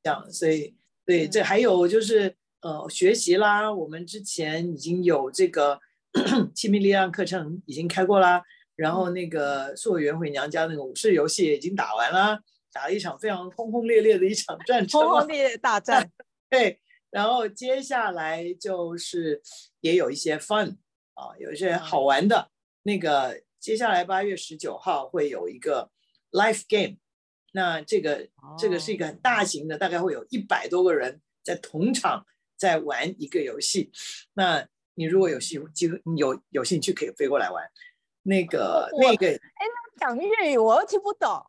[0.00, 0.30] 这样。
[0.30, 0.76] 所以
[1.10, 5.80] 对，这还有就是呃学习啦，我们之前已经有这个
[6.54, 8.40] 亲密力量课程已经开过啦。
[8.76, 12.40] 然后那个送我圆回娘家那个武士游戏已经打完啦，
[12.72, 16.08] 打了一场非常轰轰烈烈的一场 战争，轰轰烈烈大 战。
[16.48, 16.80] 对，
[17.10, 19.42] 然后接下来就是
[19.80, 20.76] 也有一些 fun
[21.14, 22.52] 啊，有一些好玩的。
[22.84, 25.90] 那个接下来八月十九号会有一个
[26.30, 26.98] life game，
[27.52, 28.28] 那这个
[28.58, 32.24] 这个是一个很大型的，大概会有一百多个人在同场
[32.56, 33.90] 在玩一个游戏。
[34.34, 37.64] 那你如果有兴机会有有兴趣可以飞过来玩。
[38.22, 39.38] 那个那个，哎，
[39.98, 41.42] 那讲粤语我又听不懂。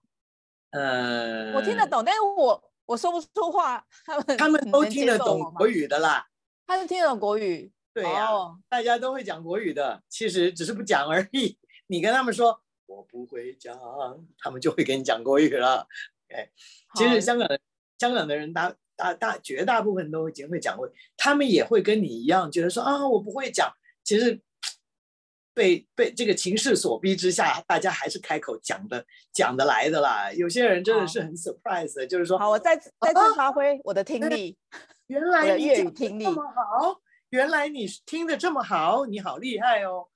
[0.69, 3.85] 呃，我听得懂，但是我我说不出话。
[4.05, 6.25] 他们他们都听得懂国语的啦。
[6.65, 7.69] 他是听得懂国语。
[7.93, 8.51] 对呀、啊，oh.
[8.69, 11.57] 大家都会讲国语的，其实只是不讲而已。
[11.87, 12.63] 你跟他们说
[12.95, 13.77] 我不会讲，
[14.39, 15.87] 他们就会给你讲国语了。
[16.29, 16.49] 哎，
[16.95, 17.59] 其实香港的
[17.99, 23.71] 香港的人大大大绝大部分都已经会讲国语，他们也会跟你一样觉得说啊，我不会讲，
[24.03, 24.41] 其实。
[25.53, 30.31] 被被这个情势所逼之下，大家还是开口讲的讲得来的啦。
[30.31, 40.07] 有些人真的是很 surprise 的，就是说，好，我再再次发挥我的听力，啊、原来你粤语听力这么好，原来你听得这么好，你好厉害哦。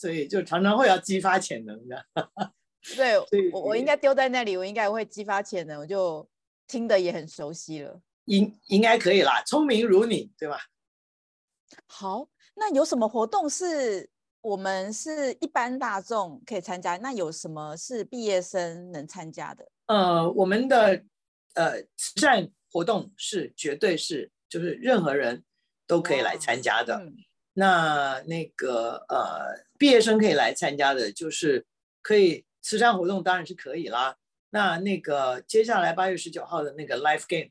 [0.00, 2.06] 所以就常常会要激发潜能的。
[2.96, 3.18] 对，
[3.52, 6.26] 我我应该丢在那里，我应该会激发潜能，我就
[6.66, 8.00] 听得也很熟悉了。
[8.24, 10.58] 应应该可以啦，聪明如你，对吧？
[11.86, 14.08] 好，那有什么活动是？
[14.42, 19.70] 我们是一般大众可以参加，那有什么是毕业生能参加的？
[19.84, 21.04] 呃，我们的
[21.52, 25.44] 呃慈善活动是绝对是就是任何人
[25.86, 26.96] 都可以来参加的。
[26.96, 27.14] 嗯、
[27.52, 31.64] 那那个呃毕业生可以来参加的，就是
[32.02, 34.18] 可以慈善活动当然是可以啦。
[34.50, 37.50] 那那个接下来八月十九号的那个 Life Game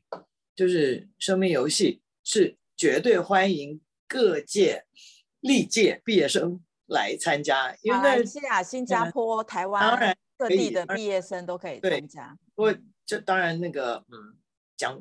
[0.54, 4.84] 就是生命游戏，是绝对欢迎各界
[5.40, 6.62] 历届毕业生。
[6.92, 12.36] 来参加，因为马来西亚、新加坡、台湾当然各地的毕业生都可以参加。
[12.52, 12.76] 不过，
[13.06, 14.36] 这当然那个，嗯，
[14.76, 15.00] 讲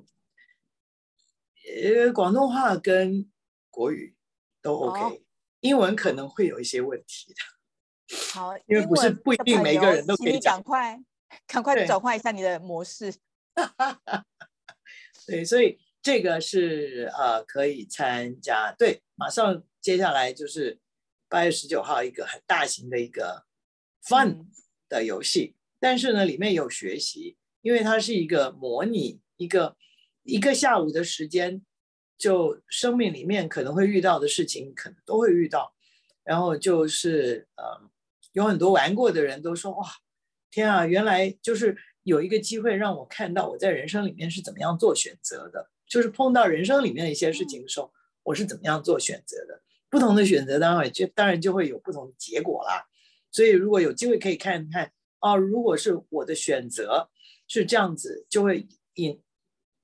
[1.66, 3.28] 呃广东话跟
[3.72, 4.16] 国语
[4.62, 5.18] 都 OK，哦，
[5.62, 8.18] 英文可能会有一些问题的。
[8.34, 10.56] 好，因为不是不一定每个人都可以讲。
[10.56, 11.04] 赶快，
[11.48, 13.14] 赶快转换一下你的模式。
[15.28, 18.74] 对，所以这个是呃可以参加。
[18.78, 20.80] 对，马上接下来就是。
[21.32, 23.46] 八月十九号，一个很大型的一个
[24.04, 24.48] fun
[24.88, 29.78] 的游戏，但是呢，里面有学习，因为它是一个模拟，一个
[30.24, 31.62] 一个下午的时间，
[32.20, 35.74] 就生命里面可能会遇到的事情，可能都会遇到。
[36.24, 37.90] 然后就是呃，
[38.34, 39.88] 有很多玩过的人都说，哇，
[40.52, 47.92] 天啊，原来就是有一个机会让我看到我在人生里面是怎么样做选择的，就是碰到人生里面的一些事情的时候，
[48.22, 49.62] 我是怎么样做选择的。
[49.90, 52.86] 不同的选择，当然就当然就会有不同的结果啦。
[53.32, 57.10] 所以如果有机会可以看看哦，如果是我的选择
[57.48, 59.20] 是这样子，就会引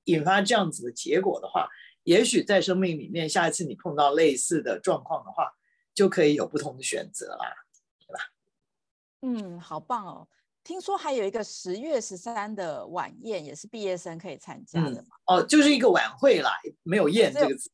[0.04, 1.68] 引发这样子的结果的话，
[2.06, 5.50] 也许在生命里面，下一次你碰到类似的状况的话，
[5.92, 7.52] 就可以有不同的选择啦，
[8.06, 8.20] 对吧？
[9.22, 10.28] 嗯，好棒哦！
[10.62, 15.16] 听说还有一个十月十三的晚宴，也是毕业生可以参加的嘛？
[15.26, 16.52] 嗯、哦，就是一个晚会啦，
[16.84, 17.70] 没有宴这个字。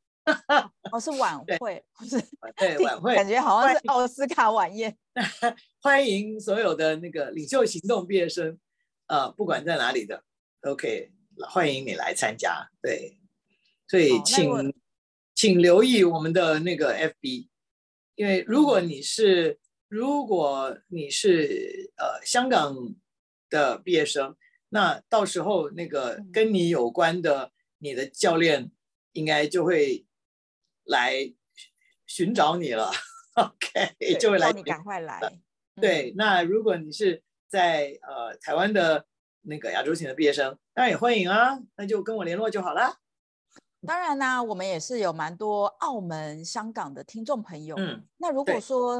[0.91, 2.19] 哦，是晚 会，不是
[2.57, 4.97] 对 晚会，感觉好像是奥斯卡晚宴。
[5.83, 8.59] 欢迎所有的那个领袖行动毕业生，
[9.09, 10.25] 呃，不管在哪里的，
[10.63, 11.13] 都可以
[11.51, 12.67] 欢迎你来参加。
[12.81, 13.19] 对，
[13.93, 14.73] 所以请
[15.35, 17.49] 请留意我们的那个 FB，
[18.15, 22.75] 因为如果你是如果你是呃香港
[23.51, 24.35] 的毕业生，
[24.71, 28.71] 那到时候那个跟你有关的你的教练
[29.13, 30.07] 应该就会。
[30.85, 31.33] 来
[32.09, 32.91] 寻找你了，
[33.39, 34.51] OK，就会来。
[34.51, 35.21] 你赶快来。
[35.81, 39.07] 对，嗯、那如果你是在呃台湾的
[39.43, 42.97] 那个亚洲型的毕业生，当然也欢迎啊，那就跟我联络就好了。
[43.87, 47.75] 当然啦、啊，我们也是有蛮多澳门、香港的听众朋友。
[47.79, 48.97] 嗯，那如果说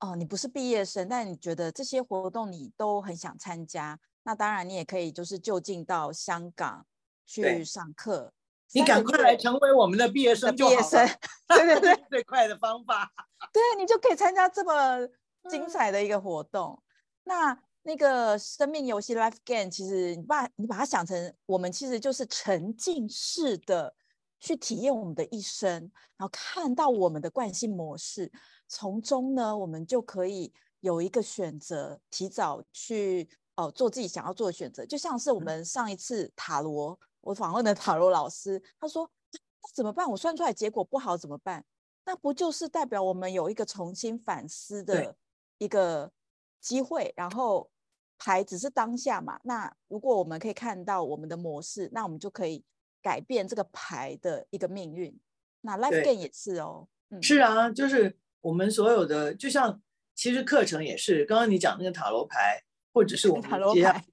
[0.00, 6.84] 哦、呃，你不是毕业生，但你觉得这些活动你都很想参加，那当然你也可以就是就近到香港
[7.24, 8.32] 去上课。
[8.72, 10.76] 你赶快来成为我们的毕业生就好了。
[10.76, 11.18] 毕业生，
[11.48, 13.10] 对对对，最快的方法。
[13.54, 15.08] 对，你就可以参加这么
[15.48, 16.72] 精彩的一个活动。
[16.72, 16.82] 嗯、
[17.24, 23.94] 那那个生命游戏 Life Game，其实你把你把它想成，我们其实就是沉浸式的
[24.40, 25.70] 去体验我们的一生，
[26.16, 28.30] 然后看到我们的惯性模式，
[28.68, 34.84] 从中呢，我们就可以有一个选择，提早去哦、呃、做自己想要做的选择。
[34.86, 36.92] 就像是我们上一次塔罗。
[36.92, 39.38] 嗯我访问的塔罗老师，他说：“那
[39.74, 40.08] 怎么办？
[40.08, 41.64] 我算出来结果不好怎么办？
[42.04, 45.16] 那不就是代表我们有一个重新反思的
[45.58, 46.12] 一个
[46.60, 47.12] 机会？
[47.16, 47.68] 然后
[48.16, 49.40] 牌只是当下嘛。
[49.42, 52.64] 那如果我们可以看到我们的模式，那我们就可以
[53.06, 55.16] 改变这个牌的一个命运。
[55.60, 59.80] 那 Life Game 也是哦，嗯，是啊，就是我们所有的，就像
[60.16, 64.04] 其实课程也是，刚刚你讲那个塔罗牌，或者是我 们塔罗牌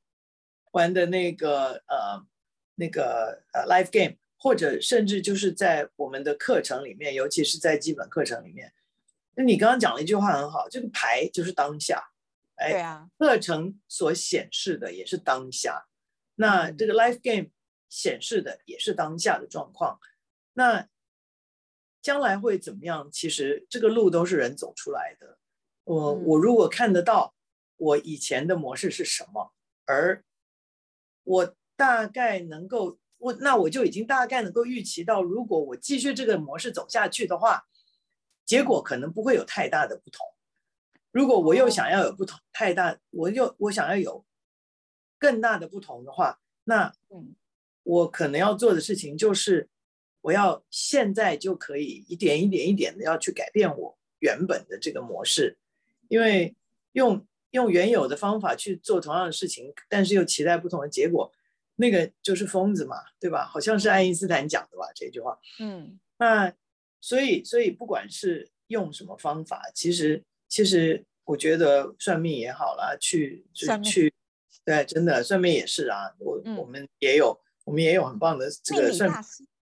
[0.73, 2.23] 玩的那个呃。”
[2.75, 8.73] 那个呃，life game，或者甚至就是在我们的课程里面，尤其是在基本课程里面，
[9.35, 12.03] 那你刚刚讲了一句话很好，这个牌就是当下，
[12.55, 15.85] 哎，对啊，课程所显示的也是当下，
[16.33, 17.51] 那这个 life game
[17.93, 19.99] 显示的也是当下的状况，
[20.53, 20.89] 那
[22.01, 23.09] 将来会怎么样？
[23.11, 25.37] 其实这个路都是人走出来的。
[25.83, 27.35] 我、嗯、我如果看得到
[27.77, 29.53] 我以前的模式是什么，
[29.85, 30.25] 而
[31.23, 31.55] 我。
[31.75, 37.65] 大概能够我那我就已经大概能够预期到，如果我继续这个模式走下去的话，
[38.45, 40.23] 结果可能不会有太大的不同。
[41.11, 44.23] 如果我又想要有不同太大，我又我想要有
[45.17, 46.93] 更大的不同的话，那
[47.83, 49.69] 我可能要做的事情就是，
[50.21, 55.57] 我要现在就可以一点一点一点的要去改变我原本的这个模式，
[56.07, 56.55] 因为
[56.93, 61.31] 用用原有的方法去做同样的事情，但是又期待不同的结果。
[61.75, 63.47] 那个就是疯子嘛，对吧？
[63.47, 65.39] 好像是爱因斯坦讲的吧，这句话。
[65.59, 66.53] 嗯，那
[67.01, 74.13] 所以所以不管是用什么方法，其实其实我觉得算命也好啦，去去去，
[74.63, 76.13] 对，真的算命也是啊。
[76.19, 79.09] 我、嗯、我们也有我们也有很棒的这个算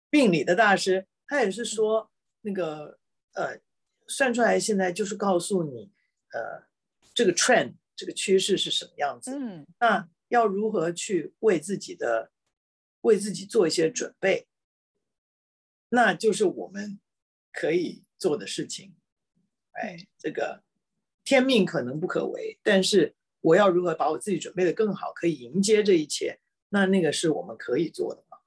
[0.10, 3.00] 病理的大师，他也是说那个
[3.34, 3.60] 呃
[4.08, 5.92] 算出来现在就是告诉你
[6.32, 6.68] 呃
[7.14, 9.32] 这个 trend 这个趋势是什么样子。
[9.36, 10.10] 嗯，那。
[10.30, 12.32] 要如何去为自己的
[13.02, 14.48] 为自己做一些准备，
[15.90, 17.00] 那就是我们
[17.52, 18.96] 可以做的事情。
[19.74, 20.64] 哎，这个
[21.24, 26.40] 天命可能不可违，但是我要如何把我自己准备的更好，可以迎接这一切，
[26.74, 28.40] 那那个是我们可以做的嘛。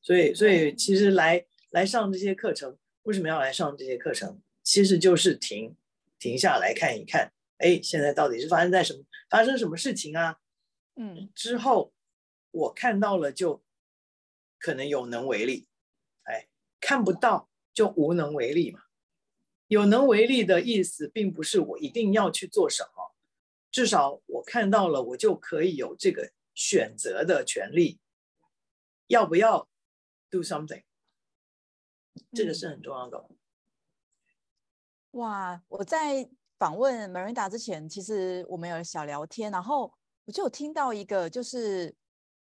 [0.00, 4.40] 所以，所以其实来来上这些课程，为什么要来上这些课程？
[4.62, 5.76] 其实就是停
[6.18, 10.38] 停下来看一看，哎，现在到底是发生在什么发生什么事情啊？
[10.94, 11.92] 嗯，之后
[12.52, 13.62] 我看到了就
[14.58, 15.66] 可能有能为力，
[16.22, 16.46] 哎，
[16.80, 18.84] 看不到就无能为力嘛。
[19.66, 23.14] 有能为力的意思，并不是我一定要去做什么，
[23.70, 28.00] 至少我看到了，我就可以有这个选择的权利，
[29.08, 29.68] 要不要
[30.30, 30.84] do something，
[32.32, 33.26] 这个是很重要的。
[33.28, 33.36] 嗯。
[35.12, 36.28] 哇，我在
[36.58, 39.92] 访问 Marinda 之前，其实我们有小聊天，然后。
[40.26, 41.94] 我就有听到一个，就是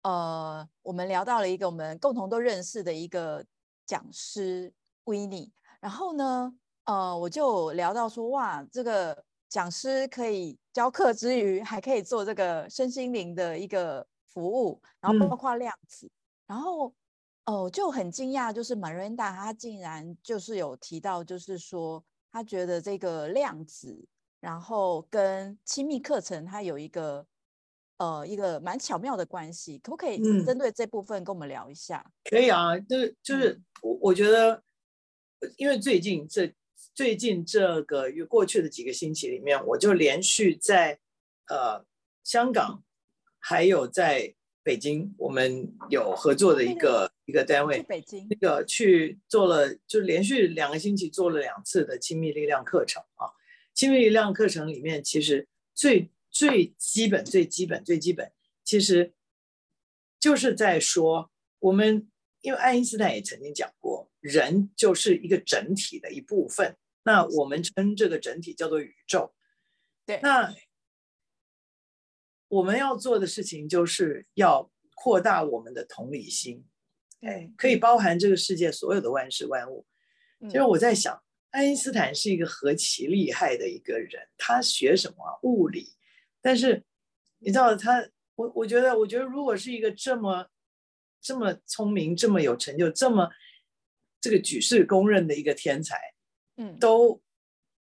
[0.02, 3.44] 呃，我们聊到了一个我们共同都认识的一个
[3.84, 4.72] 讲师
[5.04, 5.50] Winnie，
[5.80, 6.54] 然后呢，
[6.84, 16.10] 呃，我就聊到说，哇，这个讲师可以教课之余，还可以做这个身心灵的一个服务，然后包括量子，嗯、
[16.46, 16.86] 然后
[17.44, 24.02] 哦、呃，就很惊讶，就是 Maranda 她竟然就是有提到，就是说她觉得这个量子，
[24.40, 27.26] 然后跟亲密课程它有一个。
[27.98, 32.04] 呃，一个蛮巧妙的关系，可不可以针对这部分跟我们聊一下？
[32.04, 34.60] 嗯、可以啊，就是就是我我觉得，
[35.56, 36.52] 因为最近这
[36.94, 40.98] 最近这个月过去的几个星期里面，我就连续在
[41.48, 41.84] 呃
[42.24, 42.82] 香港
[43.38, 53.32] 还有在北京，我们有合作的一个一个单位，北京那个去做了，就连续两个星期做了两次的亲密力量课程啊。
[53.74, 58.30] 亲密力量课程里面，其实最最基本、最基本、最基本，
[58.62, 59.14] 其实
[60.20, 62.06] 就是在说，我们
[62.42, 66.74] 因为爱因斯坦也曾经讲过，人就是一个整体的一部分。
[67.02, 69.34] 那我们称这个整体叫做宇宙。
[70.06, 70.18] 对。
[70.22, 70.54] 那
[72.48, 76.64] 我们要做的事情就是要扩大我们的同理心，
[77.20, 79.86] 对，可以包含这个世界所有的万事万物。
[80.42, 85.94] 其实我在想，爱因斯坦是一个何其厉害的一个人，他学什么物理，
[86.40, 86.84] 但是
[87.38, 90.46] 你知道他，我我觉得，我觉得如果是一个这么
[91.20, 93.30] 这么聪明、这么有成就、这么
[94.22, 95.98] 这个举世公认的一个天才，
[96.56, 97.20] 嗯，都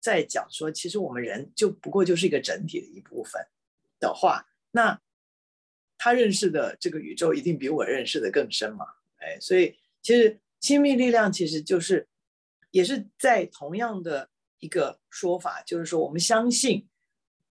[0.01, 3.41] 在讲说，其实我们人就不过就是一个整体的一部分
[4.01, 4.99] 的话，那
[5.97, 8.85] 他认识的这个宇宙一定比我认识的更深嘛？
[9.19, 12.09] 哎，所以其实亲密力量其实就是。
[12.73, 14.29] 也是在同样的
[14.59, 16.87] 一个说法，就是说我们相信，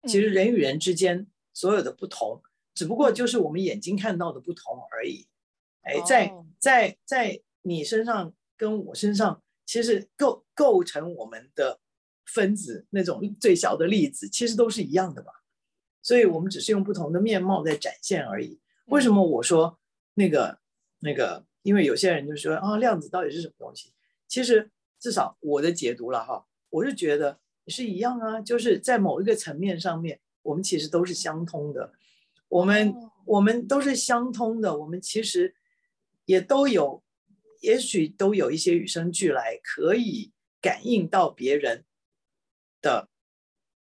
[0.07, 2.41] 其实人与人之间所有的不同，
[2.73, 5.27] 只不过就是我们眼睛看到的不同而已。
[5.83, 11.79] 哎，在在在你身上跟我身上，其实构构成我们的
[12.25, 15.31] 分子那种最小的粒子，其实都是一样的嘛。
[16.01, 18.59] 所以我们只是用不同的面貌在展现而已。
[18.85, 19.77] 为什么我说
[20.13, 20.59] 那个
[20.99, 21.45] 那个？
[21.63, 23.93] 因为有些人就说啊，量子到底是什么东西？
[24.27, 24.71] 其实。
[25.03, 27.37] 至少我的解读了哈，我是觉得
[27.67, 31.91] 是一样啊，就是在某一个层面上面，我们其实都是相通的，
[32.47, 32.95] 我们
[33.25, 35.53] 我们都是相通的，我们其实
[36.23, 37.03] 也都有，
[37.63, 41.85] 也许都有一些与生俱来可以感应到别人
[42.81, 43.09] 的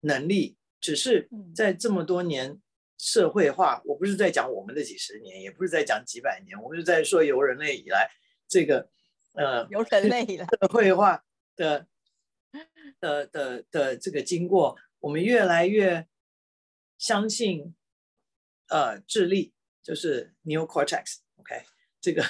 [0.01, 2.61] 能力，只是在这么多年
[2.99, 8.11] 社会化，我不是在讲我们的几十年，也不是在讲几百年，我是在说由人类以来
[8.47, 8.91] 这个。
[9.35, 11.25] 呃，由人类了社会化
[11.57, 11.89] 的
[13.01, 16.07] 的的的这个经过，我们越来越
[16.99, 17.75] 相信，
[18.69, 21.63] 呃，智力就是 neocortex，OK，
[21.99, 22.23] 这个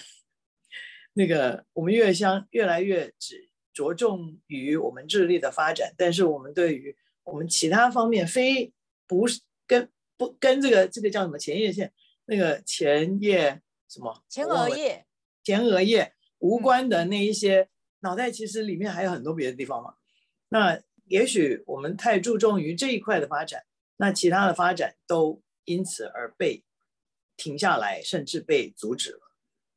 [1.15, 8.73] 那个我们越相越来越只着重于我们智力的发展，但是我们对于我们其他方面非
[9.07, 11.93] 不是跟不跟这个这个叫什么前叶线
[12.27, 15.07] 那个前叶什么前额叶
[15.43, 16.15] 前额叶。
[16.45, 17.69] 无关的那一些
[18.01, 19.95] 脑袋，其实里面还有很多别的地方嘛。
[20.49, 23.63] 那也许我们太注重于这一块的发展，
[23.99, 26.65] 那其他的发展都因此而被
[27.37, 29.21] 停下来，甚至被阻止了。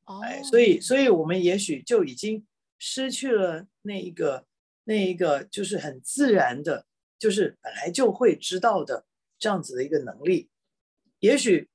[0.05, 2.45] 哦，哎，所以，所以我们也许就已经
[2.77, 4.45] 失去了那一个
[4.83, 6.85] 那一个就是很自然的，
[7.19, 9.05] 就是本来就会知道的
[9.37, 10.49] 这样子的一个能力，
[11.19, 11.69] 也许。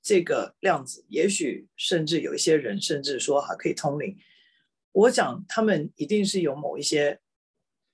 [0.00, 4.16] 这个量子，也许甚至有一些人甚至说还可以通灵。
[4.92, 7.20] 我想他们一定是有某一些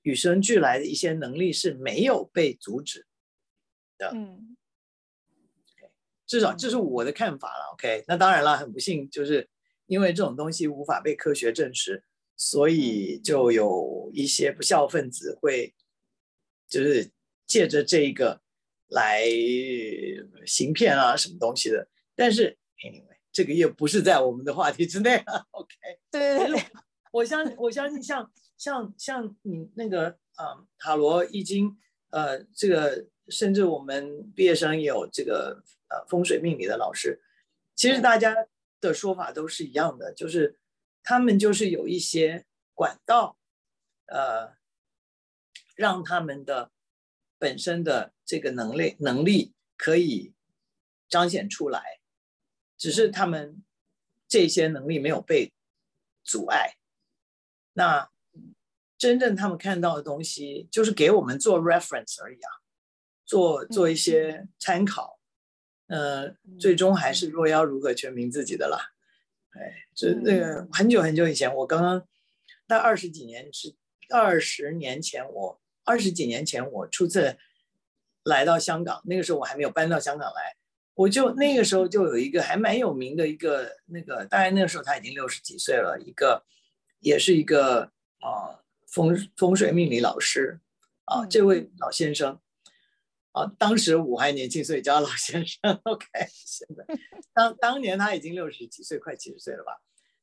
[0.02, 3.06] 与生俱来的一些能力是没有被阻止
[3.98, 4.12] 的。
[4.14, 4.56] 嗯，
[6.24, 7.72] 至少这是我的看法了。
[7.72, 9.48] OK，那当然了，很不幸就是
[9.86, 12.04] 因为这种东西无法被科学证实，
[12.36, 15.74] 所以就有一些不孝分子会
[16.68, 17.10] 就是
[17.46, 18.40] 借着这个
[18.88, 19.24] 来
[20.46, 21.88] 行骗啊，什么东西的。
[22.14, 25.46] 但是，anyway，这个又不是在我们的话题之内了。
[25.50, 25.74] OK，
[26.10, 26.62] 对对对，
[27.12, 30.06] 我相，我相信像像像你那个
[30.36, 31.76] 呃塔罗易经，
[32.10, 37.20] 呃，这个甚至我们毕业生也有这个呃风水命理的老师，
[37.74, 38.34] 其实大家
[38.88, 40.58] 的说法都是一样的，就是
[41.02, 43.38] 他们就是有一些管道，
[44.06, 44.56] 呃，
[45.74, 46.70] 让他们的
[47.38, 50.34] 本身的这个能力能力可以
[51.08, 52.00] 彰显出来。
[52.76, 53.64] 只是他们
[54.28, 55.54] 这些能力没有被
[56.22, 56.76] 阻碍，
[57.72, 58.10] 那
[58.98, 62.50] 真正他们看到的东西，就是给我们做 reference 而已啊，
[63.24, 65.13] 做做一些参考，
[65.86, 68.92] 呃，最终还是若要如何全凭自己的啦。
[69.50, 72.06] 哎，这那个很久很久以前，我刚刚
[72.66, 73.74] 在二十几年是
[74.10, 77.36] 二十年前，我二十几年前我初次
[78.24, 80.56] 来到香港，那个时候我还没有搬到香港来。
[80.94, 86.44] 我就那个时候就有一个还蛮有名的一个那个，当然那个时候他已经六十几岁了，一个
[87.00, 90.60] 也是一个啊风风水命理老师
[91.04, 92.40] 啊，这位老先生
[93.34, 95.60] 啊，当时我还年轻，所以叫老先生。
[95.84, 96.84] OK，现在
[97.34, 99.82] 当当年他已经六十几岁，快七十岁了吧？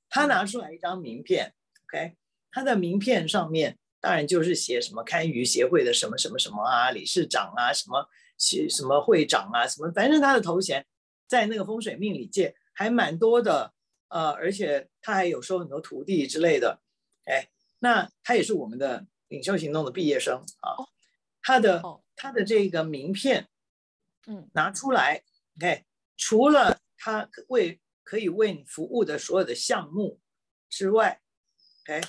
[0.09, 1.53] 他拿出来一张名片
[1.85, 2.15] ，OK，
[2.51, 8.09] 他的名片上面当然就是写什么堪舆协会的什么什么什么啊，理事长啊什么。
[8.37, 10.83] 写什么会长啊，什么，反正他的头衔
[11.27, 13.71] 在那个风水命理界还蛮多的，
[14.07, 16.81] 呃，而且他还有收很多徒弟之类的，
[17.25, 20.73] 哎，那他也是我们的领袖行动的毕业生啊，
[21.43, 21.83] 他的
[22.21, 23.49] 他的这个名片，
[24.27, 25.23] 嗯，拿出来
[25.57, 30.19] ，OK，除了他为可以为你服务的所有的项目
[30.69, 31.19] 之外
[31.81, 32.01] ，OK。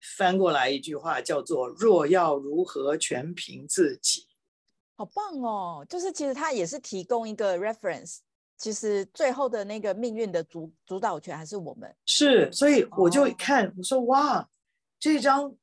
[0.00, 4.26] 翻过来一句话叫做“若要如何全凭自己”，
[4.96, 5.86] 好棒哦！
[5.86, 8.20] 就是其实他也是提供一个 reference，
[8.56, 11.94] 其实最后的那个命运的主主导权还是我们。
[12.06, 14.48] 是，所以我就看、哦、我说哇，
[14.98, 15.54] 这张，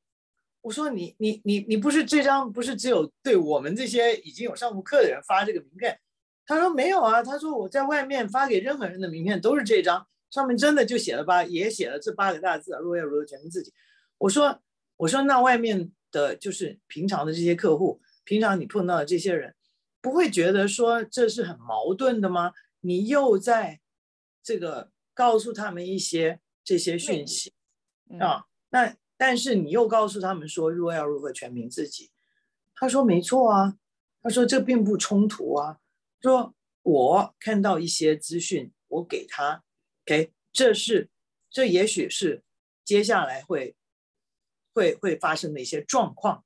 [0.66, 5.96] 我说你你你你不是这张不是只有对我们这些已经有上过课的人发这个名片？
[6.44, 13.72] 他说没有啊，他说我在外面发给任何人的名片都是这张，上面真的就写了八，也写了这八个大字啊，若要如何全凭自己。
[14.18, 14.60] 我说
[14.96, 19.54] 我说那外面的就是平常的这些客户，平常你碰到的这些人，
[20.00, 22.52] 不会觉得说这是很矛盾的吗？
[22.80, 23.78] 你又在
[24.42, 27.52] 这个告诉他们一些这些讯息
[28.18, 28.96] 啊，那。
[29.16, 32.10] 但是你又告诉他们说，若要如何全凭自己，
[32.74, 33.78] 他说没错啊，
[34.22, 35.78] 他说这并不冲突啊，
[36.20, 39.64] 说我看到一些资讯，我给他
[40.04, 41.08] ，OK，这是
[41.50, 42.42] 这也许是
[42.84, 43.74] 接下来会
[44.74, 46.44] 会会发生的一些状况，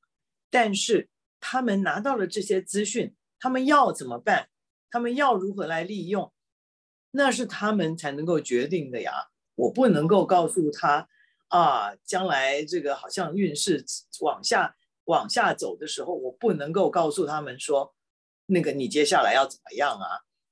[0.48, 1.08] 但是
[1.40, 4.48] 他们拿到了这些资讯，他们要怎么办？
[4.90, 6.32] 他们要如何来利用？
[7.10, 11.08] 那是他们才能够决定的呀，我不能够告诉他。
[11.50, 13.84] 啊，将来这个好像运势
[14.20, 14.74] 往下
[15.04, 17.94] 往下走的时候，我不能够告诉他们说，
[18.46, 20.06] 那个你接下来要怎么样啊？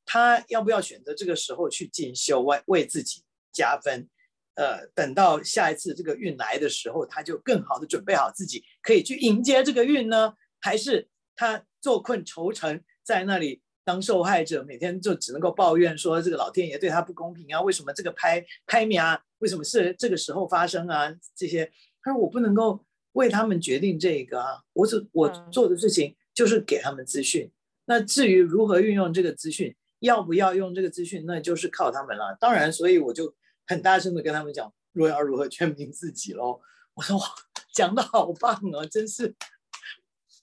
[0.05, 3.23] 他要不要选择这个时候去进修，为为自己
[3.53, 4.09] 加分？
[4.55, 10.35] 呃，等到下一次这个运来的时候，他就更好的准备好自己，可以去迎接这个运呢？
[10.61, 13.63] 还是他坐困愁城在那里？
[13.89, 17.59] 当受害者，每天就只能够抱怨说这个老天爷对他不公平啊！
[17.63, 19.19] 为什么这个拍拍面啊？
[19.39, 21.11] 为什么是这个时候发生啊？
[21.35, 21.73] 这些，
[22.03, 24.61] 他说我不能够为他们决定这个啊！
[24.75, 27.51] 我只我做的事情就是给他们资讯。
[27.87, 32.37] 那至于如何运用这个资讯，要不要用这个资讯，那就是靠他们了。
[32.39, 33.35] 当然，所以我就
[33.67, 36.61] 很大声的跟他们讲：若要如何全凭自己喽！
[36.93, 37.25] 我说哇，
[37.73, 38.85] 讲的好棒哦！
[38.85, 39.35] 真是，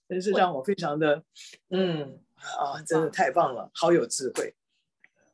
[0.10, 1.24] 真是让我非常的
[1.70, 2.20] 嗯。
[2.60, 4.56] 啊，真的太棒了，好有智慧！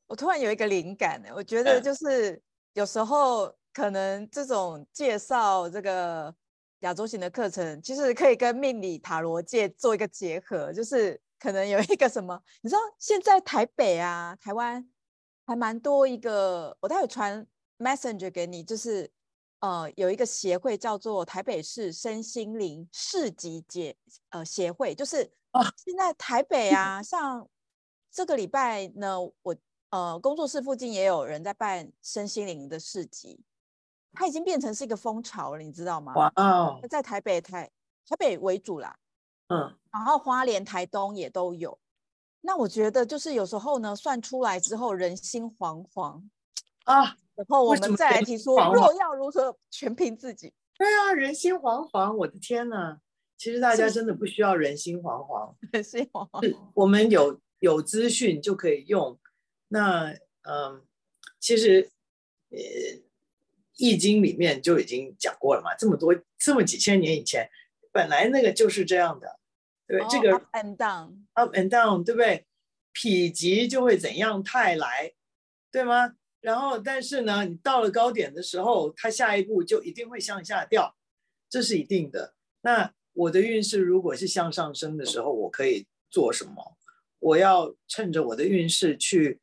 [0.08, 2.42] 我突然有一个灵感呢，我觉得就是
[2.74, 6.34] 有时候可能这种介绍这个
[6.80, 14.86] 亚洲型的课程，其实可以跟命理塔罗界做一个结合，就是可能有一个什么，你知道现在台北啊、台湾
[15.46, 17.46] 还蛮多一个，我待会传
[17.78, 19.10] Messenger 给你，就是
[19.62, 23.96] 呃有一个协会叫做台北市身心灵市集节
[24.30, 25.32] 呃协会，就是。
[25.54, 27.46] 哦，现在台北啊，像
[28.10, 29.54] 这个礼拜呢，我
[29.90, 33.38] 呃工作室附近也有人在办身心灵的市集，
[34.14, 36.14] 它已经变成是一个风潮了，你知道吗？
[36.16, 37.70] 哇哦，在台北台
[38.08, 38.98] 台北为主啦，
[39.50, 41.78] 嗯，然后花莲、台东也都有。
[42.40, 46.24] 那我觉得就是有时候呢，算出来之后人心惶惶
[46.86, 47.18] 啊，
[47.48, 50.54] 然后我们再来提出若要如何全凭自己。
[50.78, 52.98] 对啊，人心惶惶，我的天呐！
[53.38, 56.58] 其实大家真的不需要人心惶惶， 人心惶惶。
[56.74, 59.20] 我们有有资讯就可以用。
[59.68, 60.12] 那
[60.44, 60.82] 嗯，
[61.40, 61.92] 其实
[62.50, 62.58] 呃，
[63.78, 67.50] 《易经》里面就已经讲过了嘛，这么多这么几千年以前，
[67.92, 69.40] 本来那个就是这样的，
[69.88, 70.06] 对不对？
[70.06, 72.46] 哦、这个 up and down，up and down，对不对？
[72.94, 74.44] 否极就会怎样？
[74.44, 75.14] 泰来，
[75.72, 76.16] 对吗？
[76.42, 80.96] 然后，但是呢，你到了高点的时候，它下一步就一定会向下掉，
[81.50, 82.34] 这是一定的。
[82.62, 86.78] 那我的运势如果是向上升的时候，我可以做什么？
[87.20, 89.40] 我要趁着我的运势去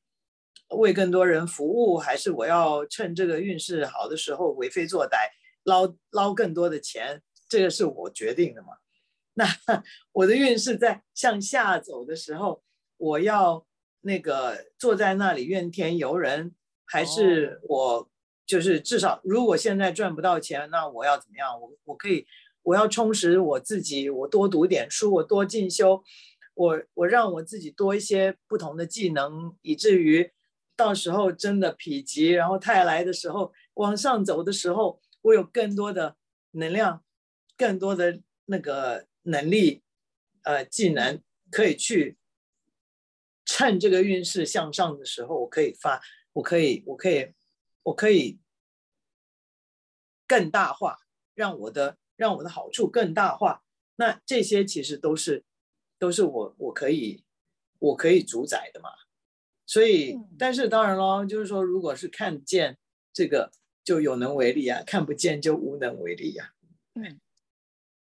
[0.70, 5.28] 为更多人服务，还是我要趁这个运势好的时候为非作歹，
[5.64, 7.22] 捞捞更多的钱？
[7.48, 8.68] 这个是我决定的嘛？
[9.34, 9.46] 那
[10.12, 12.62] 我的运势在向下走的时候，
[12.96, 13.64] 我要
[14.00, 16.54] 那个坐在那里怨天尤人，
[16.88, 18.10] 还是我
[18.44, 21.60] 就是至少如果现在赚不到钱，那我要怎么样？
[21.60, 22.26] 我我可以。
[22.62, 26.02] 我要充实我自己，我多读点书，我多进修，
[26.52, 30.30] 我我让我自己多一些不同的技能，以至于
[30.76, 36.16] 到时候真的否极，然后泰来的时候，往上走的时候，我有更多的
[36.50, 37.02] 能量，
[37.56, 39.82] 更多的那个能力，
[40.42, 42.18] 呃，技能可以去
[43.46, 46.02] 趁这个运势向上的时候，我可以发，
[46.38, 47.34] 我可以，我可以，
[47.82, 48.38] 我可以
[50.26, 50.98] 更大化，
[51.34, 51.96] 让我的。
[52.18, 53.62] 让我的好处更大化，
[53.94, 55.44] 那这些其实都是，
[56.00, 57.22] 都是我我可以，
[57.78, 58.88] 我可以主宰的嘛。
[59.64, 62.76] 所以，但是当然咯，就是说，如果是看见
[63.12, 63.52] 这个，
[63.84, 66.54] 就有能为力啊；看不见就无能为力呀。
[66.94, 67.20] 嗯。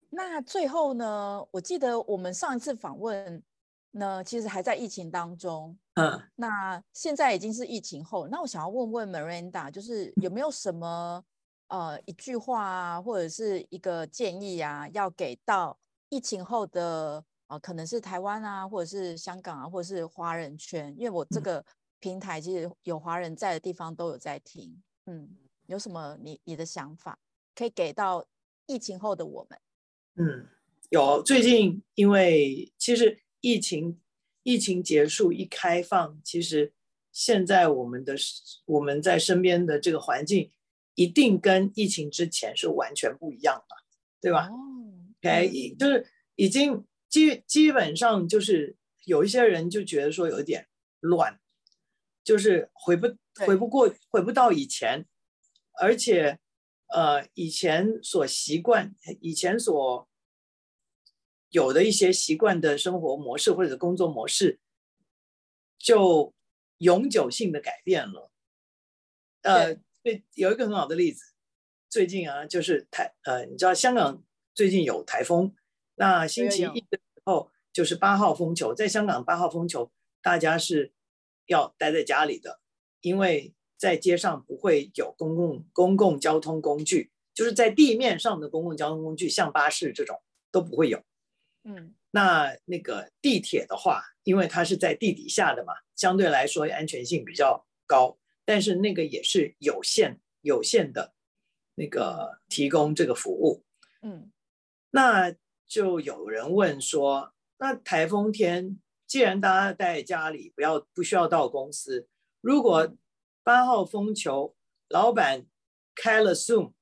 [0.09, 1.47] 那最后呢？
[1.51, 3.43] 我记得我们上一次访问
[3.99, 5.77] 呢，其实还在疫情当中。
[5.95, 6.23] 嗯。
[6.35, 11.25] 那现在已经是疫情后，那我想要问问 Miranda，就是有没有什么？
[11.69, 15.77] 呃，一句话啊，或者是一个建议啊，要给到
[16.11, 21.65] 疫情后的呃，可能是台湾啊，或者是香港啊，或者是华人圈，因为我这个
[21.99, 25.29] 平台其实有华人在的地方都有在听，嗯，
[25.67, 27.19] 有什么你你的想法
[27.53, 28.25] 可以给到
[28.67, 29.59] 疫情后的我们？
[30.19, 30.47] 嗯，
[30.91, 34.01] 有最近因为其实疫情
[34.43, 36.73] 疫情结束一开放，其实
[37.13, 38.15] 现在我们的
[38.65, 40.51] 我们在身边的这个环境
[40.95, 43.77] 一定跟疫情之前是完全不一样的，
[44.21, 44.49] 对吧？
[44.49, 44.57] 哦
[45.21, 50.67] ，OK，就是已经基基本上就是有一些人就觉得说有点
[51.01, 51.39] 乱，
[52.25, 53.07] 就是回不
[53.47, 55.07] 回不过回不到以前，
[55.81, 56.39] 而且。
[56.89, 60.09] 呃，以前所习惯、以前所
[61.51, 64.59] 有的一些习惯的生活模式或者工作模式，
[65.79, 66.35] 就
[66.79, 68.31] 永久性的改变了。
[69.43, 71.23] 呃，对，有一个很好的例子，
[71.89, 74.23] 最近啊，就是台呃，你知道香港
[74.55, 75.55] 最近有台风，
[75.95, 79.91] 那星期一的时候就是八号风球，在香港八号风球，
[80.23, 80.93] 大家是
[81.47, 82.61] 要待在家里的，
[83.01, 83.53] 因为。
[83.79, 90.19] 在街上不会有公共公共交通工具，就是在地面上的公共交通工具，像巴士这种
[90.51, 91.05] 都不会有。
[91.69, 101.13] 嗯，那那个地铁的话，因为它是在地底下的嘛，相对来说安全性比较高，但是那个也是有限有限的，
[101.75, 103.65] 那个提供这个服务。
[104.03, 104.31] 嗯，
[104.91, 105.35] 那
[105.67, 112.09] 就有人问说，那台风天既然大家待在家里，不要不需要到公司，
[112.41, 112.97] 如果
[113.43, 114.55] 八号风球，
[114.89, 115.47] 老板
[115.97, 116.75] 开了 Zoom，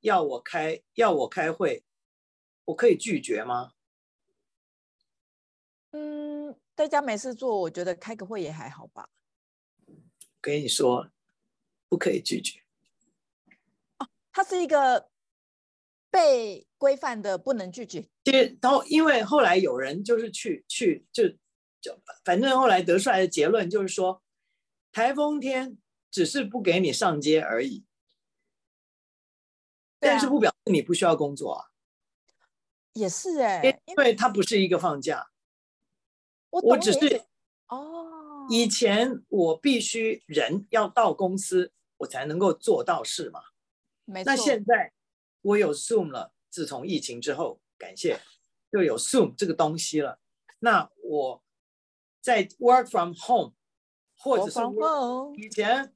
[0.00, 1.84] 要我开要我开会，
[2.64, 3.74] 我可以拒绝吗？
[5.96, 9.08] 嗯，在家没事做，我觉得开个会也还好吧。
[10.40, 11.08] 跟你说，
[11.88, 12.60] 不可以拒绝。
[13.98, 15.08] 哦，它是一个
[16.10, 18.02] 被规范的，不能拒绝。
[18.24, 21.26] 其实，然后因为后来有人就是去去就
[21.80, 24.22] 就反正后来得出来的结论就是说，
[24.92, 25.78] 台风天。
[26.08, 27.84] 只是不给你上街而已，
[29.98, 31.66] 但是不表示你不需要工作啊。
[32.94, 35.28] 也是哎、欸，因为它不是一个放假。
[36.62, 37.22] 我我只是
[37.68, 43.40] 哦，以前我必须人要到公司，我才能够做到事嘛。
[44.04, 44.30] 没错。
[44.30, 44.92] 那现在
[45.42, 48.20] 我有 Zoom 了，自从疫情之后，感谢
[48.70, 50.18] 就有 Zoom 这个东西了。
[50.60, 51.42] 那我
[52.20, 53.52] 在 Work from Home，
[54.18, 54.60] 或者是
[55.36, 55.92] 以前。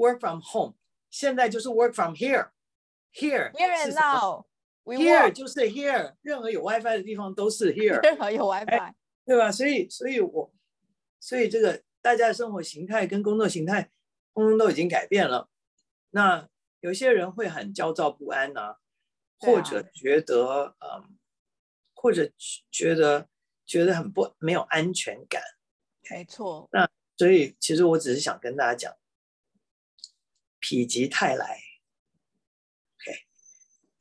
[0.00, 0.74] Work from home，
[1.10, 2.50] 现在就是 work from here。
[3.12, 4.44] Here, here and now,
[4.84, 8.00] here 就是 here，任何有 WiFi 的地方都是 here。
[8.04, 8.94] 任何有 WiFi，
[9.28, 9.52] 对吧？
[9.52, 10.50] 所以，所以我，
[11.20, 13.90] 所以这个大家的生活形态跟工作形态，
[14.32, 15.50] 通通都已经改变了。
[16.12, 16.48] 那
[16.80, 18.78] 有些人会很焦躁不安呐、啊，
[19.38, 21.18] 或者觉得嗯，
[21.92, 22.32] 或者
[22.70, 23.28] 觉得
[23.66, 25.42] 觉得很不没有安全感。
[26.10, 26.66] 没错。
[26.72, 28.96] 那所以，其实我只是想跟大家讲。
[30.60, 31.60] 否极泰来
[32.96, 33.26] ，OK，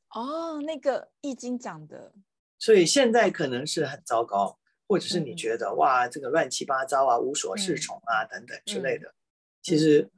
[0.09, 2.15] 哦，那个易经讲的，
[2.57, 9.13] 所以现在可能是很糟糕，或者是你觉得、嗯、哇，这个乱七八糟啊，无所适从啊、嗯、等等之类的。
[9.61, 10.09] 其实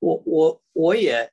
[0.00, 1.32] 我我我也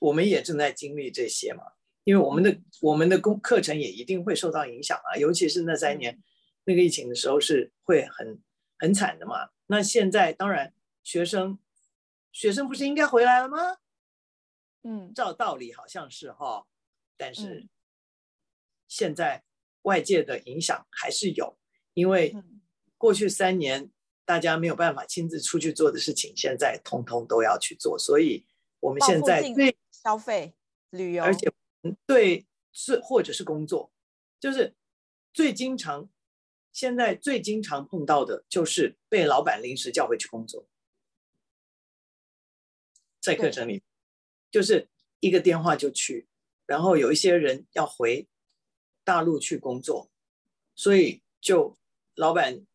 [0.00, 1.64] 我们也正在经历这些嘛，
[2.04, 6.22] 因为我们的我们的工课程也一定会受到影响啊，尤其是那三年、嗯、
[6.64, 8.40] 那个疫情的时候是会很
[8.78, 9.50] 很惨的嘛。
[9.66, 10.72] 那现在当然
[11.02, 11.58] 学生
[12.30, 13.78] 学生不是应该回来了吗？
[14.84, 16.66] 嗯，照道理好像是哈，
[17.16, 17.68] 但是
[18.86, 19.42] 现在
[19.82, 21.57] 外界的影响还是有，
[21.98, 22.32] 因为
[22.96, 23.90] 过去三年
[24.24, 28.46] 大家没有办法亲自出去做的事情，现在通通都要去做，所以
[28.78, 30.54] 我们现在对消费、
[30.90, 31.52] 旅游，而且
[32.06, 33.92] 对是或者是工作，
[34.38, 34.76] 就是
[35.32, 36.08] 最经常
[36.72, 40.68] 现在最经常碰到的就是被老板临时叫回去工作，
[43.20, 43.82] 在课程里。
[44.50, 44.88] 就是
[45.20, 46.26] 一个电话就去，
[46.64, 48.26] 然后有一些人要回
[49.04, 50.10] 大陆去工作，
[50.74, 51.77] 所以就
[52.18, 52.66] 老板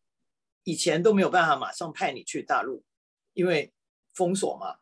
[0.62, 2.82] 以前都没有办法马上派你去大陆，
[3.34, 3.74] 因为
[4.14, 4.78] 封锁嘛。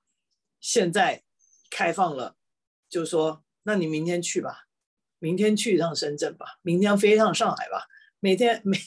[0.61, 1.25] 现在
[1.69, 2.37] 开放了，
[2.89, 4.69] 就说那你明天去吧，
[5.19, 7.89] 明天去一趟深圳吧，明天飞一趟上海吧，
[8.21, 8.79] 每天每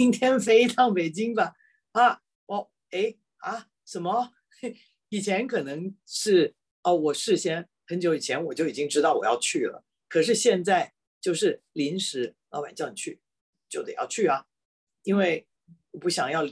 [0.00, 1.54] 明天飞一趟北京吧。
[1.92, 4.32] 啊，哦，哎啊，什么？
[5.08, 6.56] 以前可能是。
[6.84, 13.20] 哦，我事先很久以前我就已经知道我要去了，可是现在就是临时老板叫你去，
[13.68, 14.46] 就得要去啊，
[15.02, 15.46] 因为
[15.90, 16.42] 我不想要，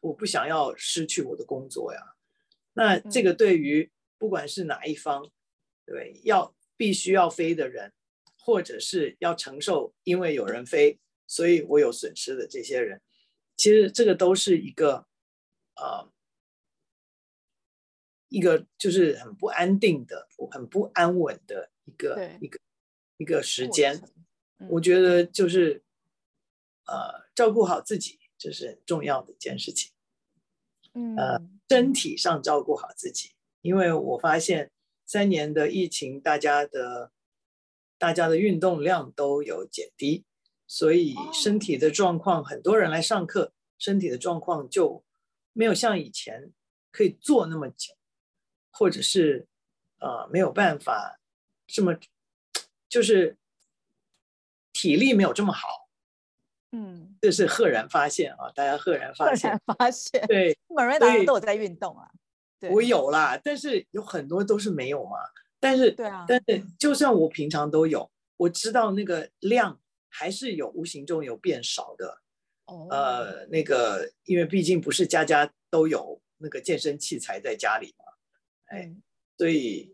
[0.00, 2.14] 我不想要失去我的工作呀。
[2.72, 5.30] 那这个对于不管是哪一方，
[5.84, 7.92] 对，要必须要飞的人，
[8.38, 13.00] 或者是要承受因为有人飞，所以我有损失的这些人，
[13.56, 15.06] 其实这个都是一个，
[15.76, 16.10] 呃。
[18.32, 22.60] 一个就是很不安定的、很不安稳的一个一个
[23.16, 24.00] 一个时间。
[24.58, 25.82] 嗯、我觉得就是
[26.86, 29.92] 呃，照顾好自己，这是很重要的一件事情。
[30.92, 33.30] 嗯，呃，身体上照顾好自己，
[33.62, 34.70] 因为我发现
[35.06, 37.12] 三年的疫情，大家的
[37.96, 40.26] 大家的运动量都有减低，
[40.66, 45.02] 所以身体的状况，很多人来上课，身体的状况就
[45.54, 46.52] 没有像以前
[46.92, 47.94] 可以坐那么久，
[48.70, 49.48] 或者是
[49.98, 51.18] 呃没有办法
[51.66, 51.98] 这么
[52.86, 53.38] 就是
[54.74, 55.79] 体力没有这么好。
[56.72, 58.48] 嗯，这是赫然发现啊！
[58.54, 62.08] 大家赫然发现，赫然发现，对，Miranda 都有在运动啊。
[62.60, 65.18] 对，我有啦，但是有很多都是没有嘛。
[65.58, 72.20] 但是，对啊，但是就算我平常都有，我知道那个量还是有无形中有变少的。
[72.66, 78.04] 哦，呃，那个，因为毕竟不是家家都有那个健身器材在家里嘛，
[78.66, 79.02] 哎，嗯，
[79.36, 79.92] 所以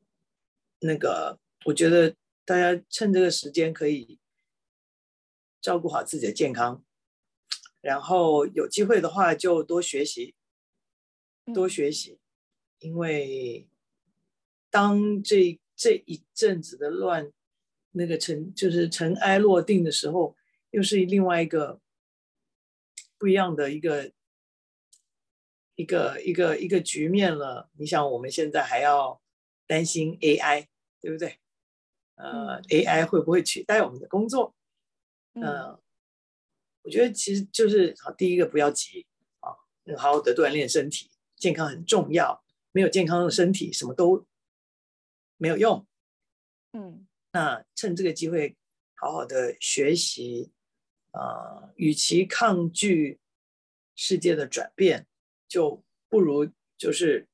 [0.81, 2.15] 那个，我觉得
[2.45, 4.19] 大家趁这个时间可以。
[5.61, 6.85] 照顾好自己的健康，
[7.81, 10.35] 然后有机会的话就多学习，
[11.55, 12.19] 多学习，
[12.79, 13.69] 因为
[14.71, 17.33] 当这这一阵子的乱，
[17.93, 20.37] 那个尘就是尘埃落定的时候，
[20.71, 21.81] 又是另外一个
[23.19, 24.13] 不一样的一个
[25.77, 27.71] 一个一个一个局面了。
[27.75, 29.21] 你想，我们现在还要
[29.67, 30.67] 担心 AI，
[31.01, 31.39] 对不对？
[32.17, 34.56] 呃，AI 会不会取代我们的工作？
[35.39, 35.83] 嗯、呃，
[36.81, 39.07] 我觉得其实就是好，第一个不要急
[39.41, 39.53] 啊，
[39.99, 42.43] 好好的锻炼身体，健康很重要。
[42.73, 44.27] 没有健康的身体，什么都
[45.37, 45.87] 没有用。
[46.73, 48.57] 嗯，那趁这个机会
[48.95, 50.53] 好好的学习
[51.11, 53.21] 啊、呃，与其抗拒
[53.95, 55.07] 世界的转变，
[55.47, 57.29] 就不如就是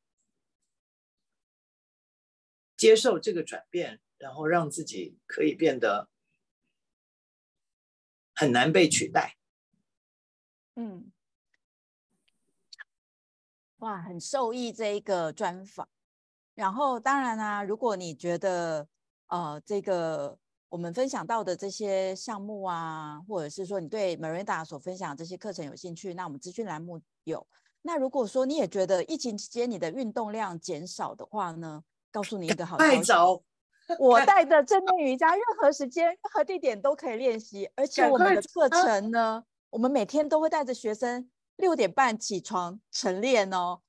[2.76, 6.08] 接受这个转变，然后让自己可以变得。
[8.42, 9.36] 很难被取代。
[10.74, 11.12] 嗯，
[13.78, 15.88] 哇，很受益这一个专访。
[16.56, 18.88] 然后，当然啦、啊，如果你觉得
[19.28, 20.36] 呃这个
[20.68, 27.46] 我们分享到的这些项目啊，或者是说你对 Miranda 所分享的这些课程有兴趣，那我们资讯栏目有。
[27.82, 33.42] 那如果说你也觉得疫情期间你的运动量减少的话呢，告诉你一个好消息。
[33.98, 43.80] 我带的正念瑜伽，任何时间、任何地点都可以练习，而且我们的课程呢，我们每天都会带着学生六点半起床晨练哦。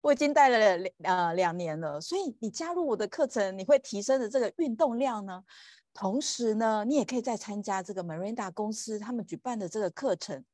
[0.00, 5.42] 我已经带了呃两年了，所以你加入我的课程，你会提升的这个运动量呢。
[5.94, 10.44] 同时呢，你也可以再参加这个 Miranda 公司他们举办的这个课程，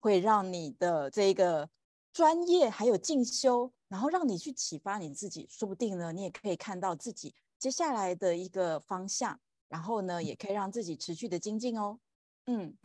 [0.00, 1.70] 会让你的这个
[2.12, 7.34] 专业还有进修，然后让你去启发你自己，说不定呢，你也可以看到自己。
[7.58, 9.38] 接下来的一个方向，
[9.68, 11.98] 然后呢，也可以让自己持续的精进哦。
[12.46, 12.76] 嗯，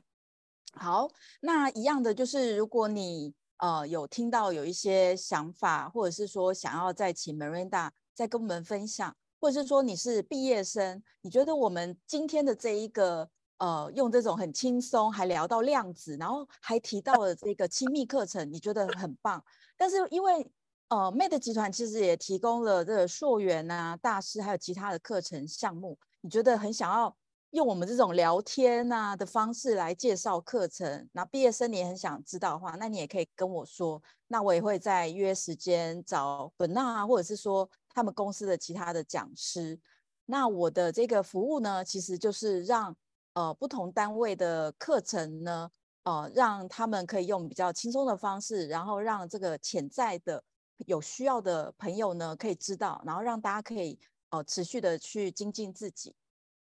[0.73, 1.09] 好，
[1.41, 19.43] 那一样的就是，如果你呃有听到有一些想法，或者是说想要再请 Miranda 再跟我们分享，或者是说你是毕业生，你觉得我们今天的这一个呃用这种很轻松，还聊到量子，然后还提到了这个亲密课程，你觉得很棒，
[19.77, 20.51] 但是因为
[20.89, 25.97] 呃，Made 集团其实也提供了这个硕源啊、大师还有其他的课程项目。
[26.21, 27.15] 你觉得很想要
[27.49, 39.79] 用我们这种聊天啊的方式来介绍课程，那毕业生你也很想知道的话，那你也可以跟我说，那我也会再约时间找本娜，或者是说他们公司的其他的讲师。
[40.25, 42.95] 那我的这个服务呢，其实就是让
[43.33, 45.71] 呃不同单位的课程呢，
[46.03, 50.43] 呃让他们可以用比较轻松的方式，然后让这个潜在的。
[50.77, 53.99] 有需要的朋友呢可以知道然后让大家可以
[54.29, 56.15] 哦持续的去精进自己。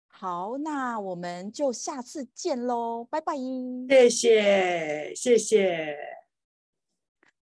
[0.07, 3.35] 好那我们就下次见喽拜拜。
[3.89, 5.97] 谢谢谢谢。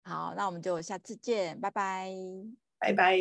[0.02, 2.12] 好那我们就下次见拜拜。
[2.78, 3.18] 拜拜。